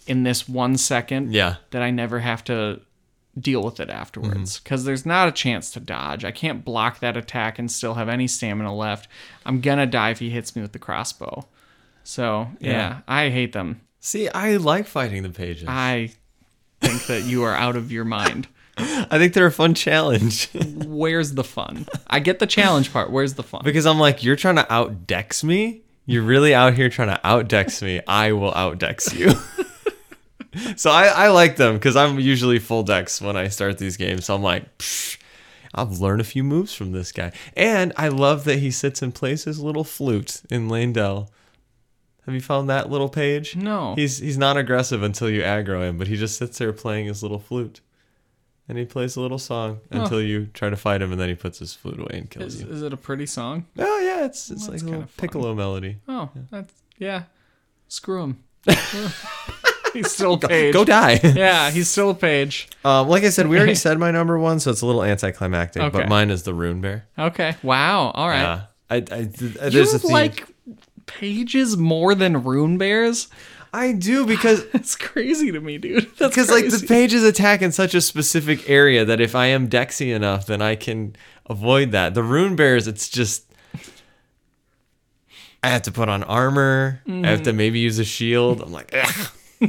in 0.07 0.23
this 0.23 0.49
one 0.49 0.77
second 0.77 1.33
Yeah. 1.33 1.57
that 1.71 1.83
i 1.83 1.91
never 1.91 2.21
have 2.21 2.43
to 2.45 2.81
deal 3.39 3.63
with 3.63 3.81
it 3.81 3.91
afterwards 3.91 4.55
Mm-hmm. 4.57 4.65
because 4.65 4.85
there's 4.85 5.05
not 5.05 5.29
a 5.29 5.33
chance 5.33 5.71
to 5.73 5.81
dodge. 5.81 6.25
I 6.25 6.31
can't 6.31 6.65
block 6.65 7.01
that 7.01 7.19
attack 7.19 7.59
and 7.59 7.71
still 7.71 7.93
have 7.93 8.09
any 8.09 8.27
stamina 8.27 8.75
left. 8.75 9.09
I'm 9.45 9.61
gonna 9.61 9.85
die 9.87 10.09
if 10.09 10.21
he 10.21 10.31
hits 10.31 10.57
me 10.57 10.63
with 10.63 10.73
the 10.73 10.79
crossbow. 10.79 11.47
So 12.03 12.49
yeah, 12.61 12.71
Yeah. 12.71 12.99
I 13.07 13.29
hate 13.29 13.53
them. 13.53 13.83
See, 14.01 14.31
I 14.31 14.57
like 14.57 14.87
fighting 14.87 15.23
the 15.23 15.29
pages. 15.29 15.67
I 15.69 16.13
think 16.81 17.05
that 17.09 17.25
you 17.25 17.43
are 17.43 17.55
out 17.55 17.77
of 17.77 17.93
your 17.93 18.05
mind. 18.07 18.49
I 18.79 19.19
think 19.19 19.35
they're 19.35 19.47
a 19.47 19.53
fun 19.53 19.75
challenge 19.75 20.49
Where's 20.87 21.35
the 21.35 21.45
fun? 21.45 21.87
I 22.07 22.21
get 22.21 22.39
the 22.39 22.47
challenge 22.47 22.91
part. 22.91 23.11
Where's 23.11 23.35
the 23.35 23.43
fun? 23.43 23.61
because 23.65 23.85
I'm 23.85 23.99
like, 23.99 24.25
you're 24.25 24.37
trying 24.37 24.57
to 24.57 24.73
out 24.73 25.07
outdex 25.07 25.45
me. 25.45 25.83
You're 26.07 26.23
really 26.23 26.55
out 26.55 26.75
here 26.75 26.89
trying 26.89 27.09
to 27.09 27.21
outdex 27.25 27.83
me. 27.83 28.01
I 28.07 28.33
will 28.33 28.53
outdex 28.53 29.13
you. 29.13 29.33
so 30.77 30.91
I, 30.91 31.07
I 31.07 31.29
like 31.29 31.57
them 31.57 31.75
because 31.75 31.97
I'm 31.97 32.21
usually 32.21 32.61
full 32.61 32.85
dex 32.85 33.21
when 33.21 33.37
I 33.37 33.49
start 33.49 33.79
these 33.79 33.97
games. 33.97 34.27
So 34.27 34.35
I'm 34.35 34.43
like, 34.43 34.79
Psh, 34.79 35.19
I'll 35.75 35.87
learn 35.87 36.21
a 36.21 36.25
few 36.25 36.45
moves 36.45 36.75
from 36.75 36.93
this 36.93 37.11
guy. 37.11 37.33
And 37.55 37.93
I 37.97 38.09
love 38.09 38.45
that 38.45 38.61
he 38.61 38.71
sits 38.71 39.03
and 39.03 39.15
plays 39.15 39.45
his 39.45 39.61
little 39.61 39.85
flute 39.85 40.43
in 40.49 40.69
Leyndell. 40.69 41.29
Have 42.25 42.35
you 42.35 42.41
found 42.41 42.69
that 42.71 42.91
little 42.91 43.09
page? 43.09 43.55
No. 43.55 43.95
He's 43.95 44.19
he's 44.19 44.39
not 44.39 44.57
aggressive 44.57 45.03
until 45.03 45.31
you 45.31 45.43
aggro 45.43 45.83
him, 45.83 45.97
but 45.97 46.09
he 46.09 46.17
just 46.17 46.39
sits 46.39 46.59
there 46.59 46.73
playing 46.73 47.07
his 47.07 47.23
little 47.23 47.39
flute. 47.39 47.81
And 48.69 48.77
he 48.77 48.85
plays 48.85 49.15
a 49.15 49.21
little 49.21 49.39
song 49.39 49.79
until 49.93 50.21
you 50.21 50.47
try 50.47 50.71
to 50.71 50.77
fight 50.77 51.01
him, 51.01 51.13
and 51.13 51.21
then 51.21 51.29
he 51.29 51.37
puts 51.37 51.61
his 51.61 51.75
flute 51.75 52.01
away 52.01 52.19
and 52.19 52.29
kills 52.29 52.55
is, 52.55 52.63
you. 52.63 52.69
is 52.69 52.83
it 52.83 52.93
a 52.93 52.97
pretty 52.97 53.27
song? 53.27 53.67
Oh 53.79 54.01
yeah, 54.01 54.25
it's 54.25 54.51
it's 54.51 54.69
like 54.69 54.83
a 54.83 54.85
little 54.85 55.01
fun. 55.03 55.11
piccolo 55.19 55.55
melody. 55.55 55.99
Oh, 56.09 56.31
that's 56.51 56.73
yeah. 56.99 57.25
Screw 57.87 58.23
him. 58.23 58.45
he's 59.93 60.11
still 60.11 60.35
a 60.35 60.39
page. 60.39 60.73
Go 60.73 60.85
die. 60.85 61.21
yeah, 61.23 61.71
he's 61.71 61.89
still 61.89 62.11
a 62.11 62.15
page. 62.15 62.69
um, 62.85 63.09
like 63.09 63.25
I 63.25 63.31
said, 63.31 63.47
we 63.47 63.57
already 63.57 63.75
said 63.87 63.99
my 63.99 64.11
number 64.11 64.39
one, 64.39 64.61
so 64.61 64.71
it's 64.71 64.81
a 64.81 64.87
little 64.87 65.05
anticlimactic. 65.05 65.83
Okay. 65.83 65.99
But 65.99 66.09
mine 66.09 66.31
is 66.31 66.43
the 66.43 66.55
Rune 66.55 66.81
Bear. 66.81 67.07
Okay. 67.19 67.55
Wow. 67.63 68.11
All 68.11 68.29
right. 68.29 68.41
Yeah, 68.41 68.63
I, 68.91 68.97
I, 69.11 69.19
you 69.19 69.29
there's 69.31 69.95
a 69.95 69.99
theme. 69.99 70.13
like 70.13 70.49
pages 71.07 71.77
more 71.77 72.15
than 72.15 72.43
rune 72.43 72.79
bears? 72.79 73.29
I 73.77 73.93
do 73.93 74.25
because 74.25 74.65
it's 74.73 74.97
crazy 74.97 75.53
to 75.53 75.61
me, 75.61 75.77
dude. 75.77 76.05
That's 76.19 76.35
because 76.35 76.51
like 76.51 76.71
the 76.71 76.87
pages 76.87 77.23
attack 77.23 77.61
in 77.61 77.73
such 77.73 77.95
a 77.95 78.01
specific 78.01 78.69
area 78.71 79.05
that 79.05 79.21
if 79.21 79.35
I 79.35 79.47
am 79.47 79.69
dexy 79.69 80.15
enough, 80.15 80.47
then 80.47 80.63
I 80.63 80.77
can 80.77 81.15
avoid 81.45 81.93
that. 81.93 82.15
The 82.15 82.23
Rune 82.23 82.57
Bears, 82.57 82.89
it's 82.89 83.09
just. 83.09 83.45
I 85.63 85.69
have 85.69 85.83
to 85.83 85.93
put 85.93 86.09
on 86.09 86.23
armor. 86.23 87.03
I 87.09 87.27
have 87.27 87.43
to 87.43 87.53
maybe 87.53 87.81
use 87.81 87.99
a 87.99 88.05
shield. 88.05 88.63
I'm 88.63 88.71
like, 88.71 88.93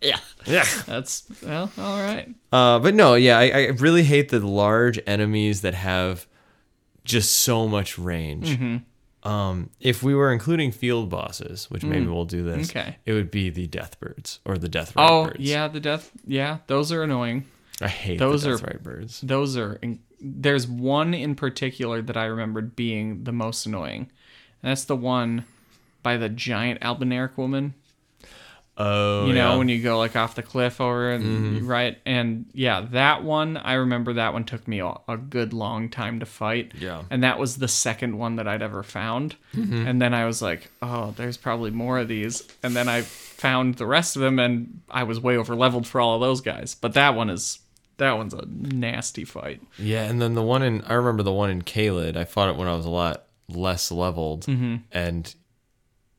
yeah. 0.00 0.18
yeah. 0.46 0.64
That's 0.86 1.24
well, 1.42 1.72
all 1.76 1.98
right. 1.98 2.28
Uh, 2.52 2.78
but 2.78 2.94
no, 2.94 3.14
yeah, 3.14 3.36
I, 3.36 3.48
I 3.50 3.66
really 3.78 4.04
hate 4.04 4.28
the 4.28 4.38
large 4.38 5.00
enemies 5.06 5.62
that 5.62 5.74
have 5.74 6.28
just 7.04 7.40
so 7.40 7.66
much 7.66 7.98
range. 7.98 8.50
Mm-hmm. 8.50 8.76
Um, 9.24 9.70
if 9.80 10.02
we 10.02 10.14
were 10.14 10.32
including 10.32 10.72
field 10.72 11.08
bosses, 11.08 11.70
which 11.70 11.84
maybe 11.84 12.06
we'll 12.06 12.24
do 12.24 12.42
this. 12.42 12.70
Okay. 12.70 12.96
it 13.06 13.12
would 13.12 13.30
be 13.30 13.50
the 13.50 13.66
death 13.68 14.00
birds 14.00 14.40
or 14.44 14.58
the 14.58 14.68
death 14.68 14.92
Oh 14.96 15.26
birds. 15.26 15.36
yeah, 15.38 15.68
the 15.68 15.78
death. 15.80 16.10
Yeah, 16.26 16.58
those 16.66 16.90
are 16.90 17.02
annoying. 17.04 17.44
I 17.80 17.88
hate 17.88 18.18
Those 18.18 18.46
are- 18.46 18.56
death 18.56 18.62
right 18.64 18.82
birds. 18.82 19.20
Those 19.20 19.56
are. 19.56 19.74
In, 19.82 20.00
there's 20.20 20.66
one 20.66 21.14
in 21.14 21.34
particular 21.34 22.00
that 22.02 22.16
I 22.16 22.24
remembered 22.26 22.74
being 22.76 23.24
the 23.24 23.32
most 23.32 23.64
annoying, 23.66 24.10
and 24.62 24.70
that's 24.70 24.84
the 24.84 24.96
one 24.96 25.44
by 26.02 26.16
the 26.16 26.28
giant 26.28 26.80
albinauric 26.80 27.36
woman. 27.36 27.74
Oh, 28.78 29.26
you 29.26 29.34
know 29.34 29.38
yeah. 29.40 29.48
Mm-hmm. 29.50 29.58
when 29.58 29.68
you 29.68 29.82
go 29.82 29.98
like 29.98 30.16
off 30.16 30.34
the 30.34 30.42
cliff 30.42 30.80
over 30.80 31.10
and 31.10 31.68
right 31.68 31.98
and 32.06 32.46
yeah 32.54 32.80
that 32.92 33.22
one 33.22 33.58
i 33.58 33.74
remember 33.74 34.14
that 34.14 34.32
one 34.32 34.44
took 34.44 34.66
me 34.66 34.80
a, 34.80 34.94
a 35.06 35.18
good 35.18 35.52
long 35.52 35.90
time 35.90 36.20
to 36.20 36.26
fight 36.26 36.72
Yeah. 36.78 37.02
and 37.10 37.22
that 37.22 37.38
was 37.38 37.58
the 37.58 37.68
second 37.68 38.16
one 38.18 38.36
that 38.36 38.48
i'd 38.48 38.62
ever 38.62 38.82
found 38.82 39.36
Mm-hmm. 39.54 39.86
and 39.86 40.00
then 40.00 40.14
i 40.14 40.24
was 40.24 40.40
like 40.40 40.70
oh 40.80 41.12
there's 41.18 41.36
probably 41.36 41.70
more 41.70 41.98
of 41.98 42.08
these 42.08 42.42
and 42.62 42.74
then 42.74 42.88
i 42.88 43.02
found 43.02 43.74
the 43.74 43.84
rest 43.86 44.16
of 44.16 44.22
them 44.22 44.38
and 44.38 44.80
i 44.88 45.02
was 45.02 45.20
way 45.20 45.36
over 45.36 45.54
leveled 45.54 45.86
for 45.86 46.00
all 46.00 46.14
of 46.14 46.22
those 46.22 46.40
guys 46.40 46.74
but 46.74 46.94
that 46.94 47.14
one 47.14 47.28
is 47.28 47.58
that 47.98 48.12
one's 48.16 48.32
a 48.32 48.46
nasty 48.48 49.24
fight 49.24 49.60
Yeah, 49.78 50.04
and 50.04 50.20
then 50.20 50.32
the 50.32 50.42
one 50.42 50.62
in 50.62 50.80
I 50.82 50.94
remember 50.94 51.22
the 51.22 51.30
one 51.32 51.50
in 51.50 51.60
Caelid. 51.62 52.16
I 52.16 52.24
fought 52.24 52.48
it 52.48 52.56
when 52.56 52.66
I 52.68 52.74
was 52.74 52.86
a 52.86 52.90
lot 52.90 53.24
less 53.48 53.92
leveled, 53.92 54.46
Mm-hmm. 54.46 54.76
and 54.90 55.34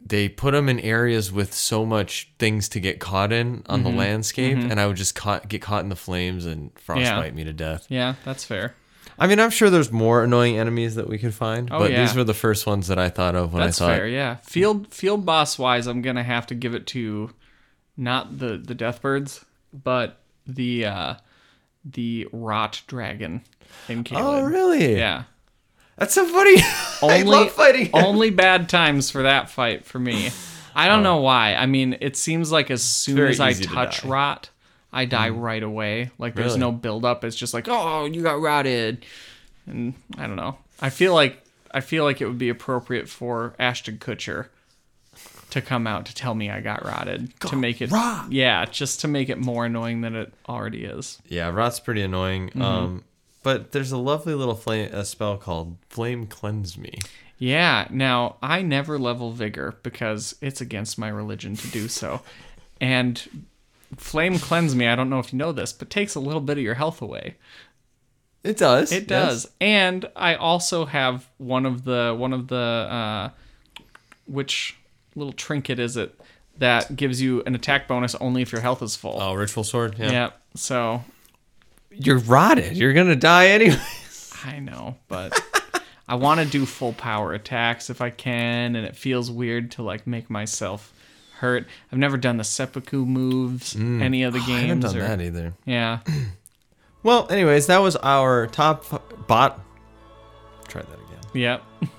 they 0.05 0.27
put 0.29 0.51
them 0.51 0.67
in 0.69 0.79
areas 0.79 1.31
with 1.31 1.53
so 1.53 1.85
much 1.85 2.31
things 2.39 2.67
to 2.69 2.79
get 2.79 2.99
caught 2.99 3.31
in 3.31 3.63
on 3.67 3.81
Mm-hmm. 3.83 3.91
the 3.91 3.97
landscape, 3.97 4.57
and 4.57 4.79
I 4.79 4.87
would 4.87 4.97
just 4.97 5.15
caught, 5.15 5.47
get 5.47 5.61
caught 5.61 5.83
in 5.83 5.89
the 5.89 5.95
flames 5.95 6.45
and 6.45 6.71
frostbite 6.79 7.33
me 7.35 7.43
to 7.45 7.53
death. 7.53 7.85
yeah 7.89 8.15
that's 8.25 8.43
fair 8.43 8.75
I 9.19 9.27
mean, 9.27 9.39
I'm 9.39 9.51
sure 9.51 9.69
there's 9.69 9.91
more 9.91 10.23
annoying 10.23 10.57
enemies 10.57 10.95
that 10.95 11.07
we 11.07 11.19
could 11.19 11.35
find, 11.35 11.69
Oh, 11.71 11.77
but 11.77 11.91
yeah. 11.91 12.01
these 12.03 12.15
were 12.15 12.23
the 12.23 12.33
first 12.33 12.65
ones 12.65 12.87
that 12.87 12.97
I 12.97 13.09
thought 13.09 13.35
of 13.35 13.53
when 13.53 13.61
that's 13.63 13.79
I 13.79 13.85
thought. 13.85 13.95
fair 13.97 14.07
yeah 14.07 14.35
field 14.37 14.87
field 14.91 15.25
boss 15.25 15.59
wise 15.59 15.85
i'm 15.87 16.01
gonna 16.01 16.23
have 16.23 16.47
to 16.47 16.55
give 16.55 16.73
it 16.73 16.87
to 16.87 17.29
not 17.95 18.39
the 18.39 18.57
the 18.57 18.73
death 18.75 19.01
birds 19.03 19.45
but 19.71 20.19
the 20.47 20.85
uh 20.85 21.13
the 21.85 22.27
rot 22.31 22.81
dragon 22.87 23.41
in. 23.87 24.05
Oh, 24.13 24.41
really? 24.43 24.97
yeah 24.97 25.23
That's 25.97 26.13
so 26.13 26.25
funny. 26.27 26.55
I 26.61 26.97
only 27.01 27.23
love 27.23 27.51
fighting. 27.51 27.85
him. 27.87 27.91
only 27.95 28.29
bad 28.29 28.69
times 28.69 29.09
for 29.11 29.23
that 29.23 29.49
fight 29.49 29.85
for 29.85 29.99
me 29.99 30.29
i 30.75 30.87
don't 30.87 31.03
know 31.03 31.17
why 31.17 31.53
i 31.53 31.65
mean 31.67 31.95
it 32.01 32.15
seems 32.17 32.51
like 32.51 32.71
as 32.71 32.81
soon 32.81 33.19
as 33.19 33.39
i 33.39 33.53
to 33.53 33.61
touch. 33.63 33.99
Hmm. 34.01 34.09
rot 34.09 34.49
i 34.91 35.05
die 35.05 35.29
right 35.29 35.61
away 35.61 36.09
like 36.17 36.33
there's 36.33 36.53
Really? 36.53 36.59
no 36.61 36.71
build 36.71 37.03
up 37.05 37.23
it's 37.23 37.35
just 37.35 37.53
like 37.53 37.67
oh 37.67 38.05
you 38.05 38.23
got 38.23 38.39
rotted 38.41 39.05
and 39.67 39.93
i 40.17 40.25
don't 40.25 40.35
know 40.37 40.57
i 40.81 40.89
feel 40.89 41.13
like 41.13 41.43
i 41.71 41.79
feel 41.81 42.05
like 42.05 42.21
it 42.21 42.25
would 42.27 42.39
be 42.39 42.49
appropriate 42.49 43.07
for 43.07 43.53
ashton 43.59 43.97
kutcher 43.97 44.47
to 45.51 45.61
come 45.61 45.85
out 45.85 46.05
to 46.07 46.15
tell 46.15 46.33
me 46.33 46.49
i 46.49 46.59
got 46.59 46.83
rotted 46.83 47.37
to 47.41 47.55
make 47.55 47.81
it 47.81 47.91
rot. 47.91 48.31
yeah 48.31 48.65
just 48.65 49.01
to 49.01 49.07
make 49.07 49.29
it 49.29 49.37
more 49.37 49.65
annoying 49.67 50.01
than 50.01 50.15
it 50.15 50.33
already 50.49 50.85
is 50.85 51.19
Yeah, 51.27 51.49
rot's 51.49 51.79
pretty 51.79 52.01
annoying. 52.01 52.47
Mm-hmm. 52.49 52.61
Um, 52.63 53.03
But 53.43 53.71
there's 53.71 53.91
a 53.91 53.97
lovely 53.97 54.33
little 54.33 54.55
flame 54.55 54.89
a 54.93 55.05
spell 55.05 55.37
called 55.37 55.77
Flame 55.89 56.27
Cleanse 56.27 56.77
Me. 56.77 56.97
Yeah. 57.37 57.87
Now, 57.91 58.37
I 58.41 58.61
never 58.61 58.97
level 58.97 59.31
vigor 59.31 59.75
because 59.83 60.35
it's 60.41 60.61
against 60.61 60.97
my 60.97 61.09
religion 61.09 61.55
to 61.57 61.67
do 61.67 61.87
so. 61.87 62.21
And 62.81 63.45
flame 63.95 64.39
cleanse 64.39 64.75
me, 64.75 64.87
I 64.87 64.95
don't 64.95 65.09
know 65.09 65.19
if 65.19 65.31
you 65.31 65.39
know 65.39 65.53
this, 65.53 65.71
but 65.71 65.89
takes 65.89 66.15
a 66.15 66.19
little 66.19 66.41
bit 66.41 66.57
of 66.57 66.63
your 66.63 66.73
health 66.73 67.01
away. 67.01 67.35
It 68.43 68.57
does. 68.57 68.91
It 68.91 69.07
does. 69.07 69.49
And 69.61 70.09
I 70.17 70.35
also 70.35 70.85
have 70.85 71.29
one 71.37 71.65
of 71.65 71.85
the 71.85 72.13
one 72.17 72.33
of 72.33 72.49
the 72.49 72.55
uh 72.57 73.29
which 74.25 74.75
little 75.15 75.31
trinket 75.31 75.79
is 75.79 75.95
it 75.95 76.19
that 76.57 76.95
gives 76.95 77.21
you 77.21 77.41
an 77.45 77.55
attack 77.55 77.87
bonus 77.87 78.15
only 78.15 78.41
if 78.41 78.51
your 78.51 78.61
health 78.61 78.81
is 78.81 78.95
full. 78.95 79.21
Oh, 79.21 79.33
ritual 79.33 79.63
sword. 79.63 79.95
Yeah. 79.97 80.11
Yep. 80.11 80.41
So 80.55 81.03
You're 81.95 82.19
rotted. 82.19 82.75
You're 82.77 82.93
gonna 82.93 83.15
die 83.15 83.47
anyway. 83.47 83.81
I 84.45 84.59
know, 84.59 84.97
but 85.07 85.39
I 86.07 86.15
want 86.15 86.41
to 86.41 86.45
do 86.45 86.65
full 86.65 86.93
power 86.93 87.33
attacks 87.33 87.89
if 87.89 88.01
I 88.01 88.09
can, 88.09 88.75
and 88.75 88.85
it 88.85 88.95
feels 88.95 89.31
weird 89.31 89.71
to 89.71 89.83
like 89.83 90.05
make 90.05 90.29
myself 90.29 90.93
hurt. 91.37 91.65
I've 91.91 91.99
never 91.99 92.17
done 92.17 92.37
the 92.37 92.43
seppuku 92.43 93.05
moves, 93.05 93.73
mm. 93.73 94.01
any 94.01 94.23
of 94.23 94.33
the 94.33 94.39
oh, 94.39 94.53
I 94.53 94.59
haven't 94.59 94.81
done 94.81 94.97
or- 94.97 95.01
that 95.01 95.21
either. 95.21 95.53
Yeah. 95.65 95.99
Well, 97.03 97.27
anyways, 97.29 97.67
that 97.67 97.79
was 97.79 97.97
our 97.97 98.47
top 98.47 99.27
bot. 99.27 99.59
Try 100.69 100.83
that 100.83 100.93
again. 100.93 101.19
Yep. 101.33 101.63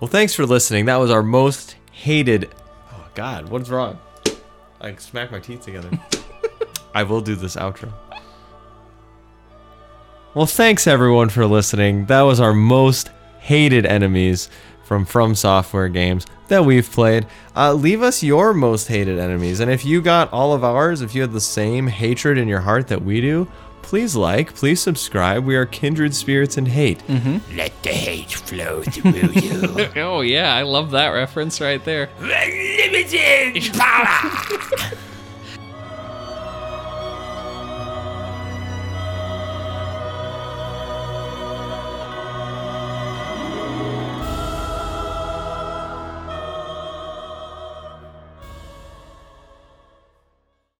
Well, 0.00 0.08
thanks 0.10 0.34
for 0.34 0.44
listening. 0.44 0.86
That 0.86 0.96
was 0.96 1.12
our 1.12 1.22
most 1.22 1.76
hated. 1.92 2.50
Oh 2.92 3.06
God, 3.14 3.48
what's 3.50 3.68
wrong? 3.68 4.00
I 4.80 4.96
smack 4.96 5.30
my 5.30 5.38
teeth 5.38 5.64
together. 5.64 5.90
I 6.94 7.04
will 7.04 7.20
do 7.20 7.36
this 7.36 7.54
outro. 7.54 7.92
Well, 10.34 10.46
thanks 10.46 10.86
everyone 10.86 11.28
for 11.28 11.44
listening. 11.46 12.06
That 12.06 12.22
was 12.22 12.40
our 12.40 12.54
most 12.54 13.10
hated 13.40 13.84
enemies 13.84 14.48
from 14.84 15.04
From 15.04 15.34
Software 15.34 15.88
games 15.88 16.26
that 16.48 16.64
we've 16.64 16.90
played. 16.90 17.26
Uh, 17.54 17.74
leave 17.74 18.02
us 18.02 18.22
your 18.22 18.54
most 18.54 18.88
hated 18.88 19.18
enemies, 19.18 19.60
and 19.60 19.70
if 19.70 19.84
you 19.84 20.00
got 20.00 20.32
all 20.32 20.54
of 20.54 20.64
ours, 20.64 21.02
if 21.02 21.14
you 21.14 21.20
had 21.20 21.32
the 21.32 21.40
same 21.40 21.86
hatred 21.86 22.38
in 22.38 22.48
your 22.48 22.60
heart 22.60 22.88
that 22.88 23.02
we 23.02 23.20
do, 23.20 23.46
please 23.82 24.16
like, 24.16 24.54
please 24.54 24.80
subscribe. 24.80 25.44
We 25.44 25.54
are 25.56 25.66
kindred 25.66 26.14
spirits 26.14 26.56
in 26.56 26.64
hate. 26.64 27.02
Let 27.54 27.82
the 27.82 27.90
hate 27.90 28.32
flow 28.32 28.82
through 28.82 29.32
you. 29.34 29.88
Oh 29.96 30.22
yeah, 30.22 30.54
I 30.54 30.62
love 30.62 30.92
that 30.92 31.08
reference 31.08 31.60
right 31.60 31.84
there. 31.84 32.08
Unlimited 32.20 33.70
power! 33.74 34.96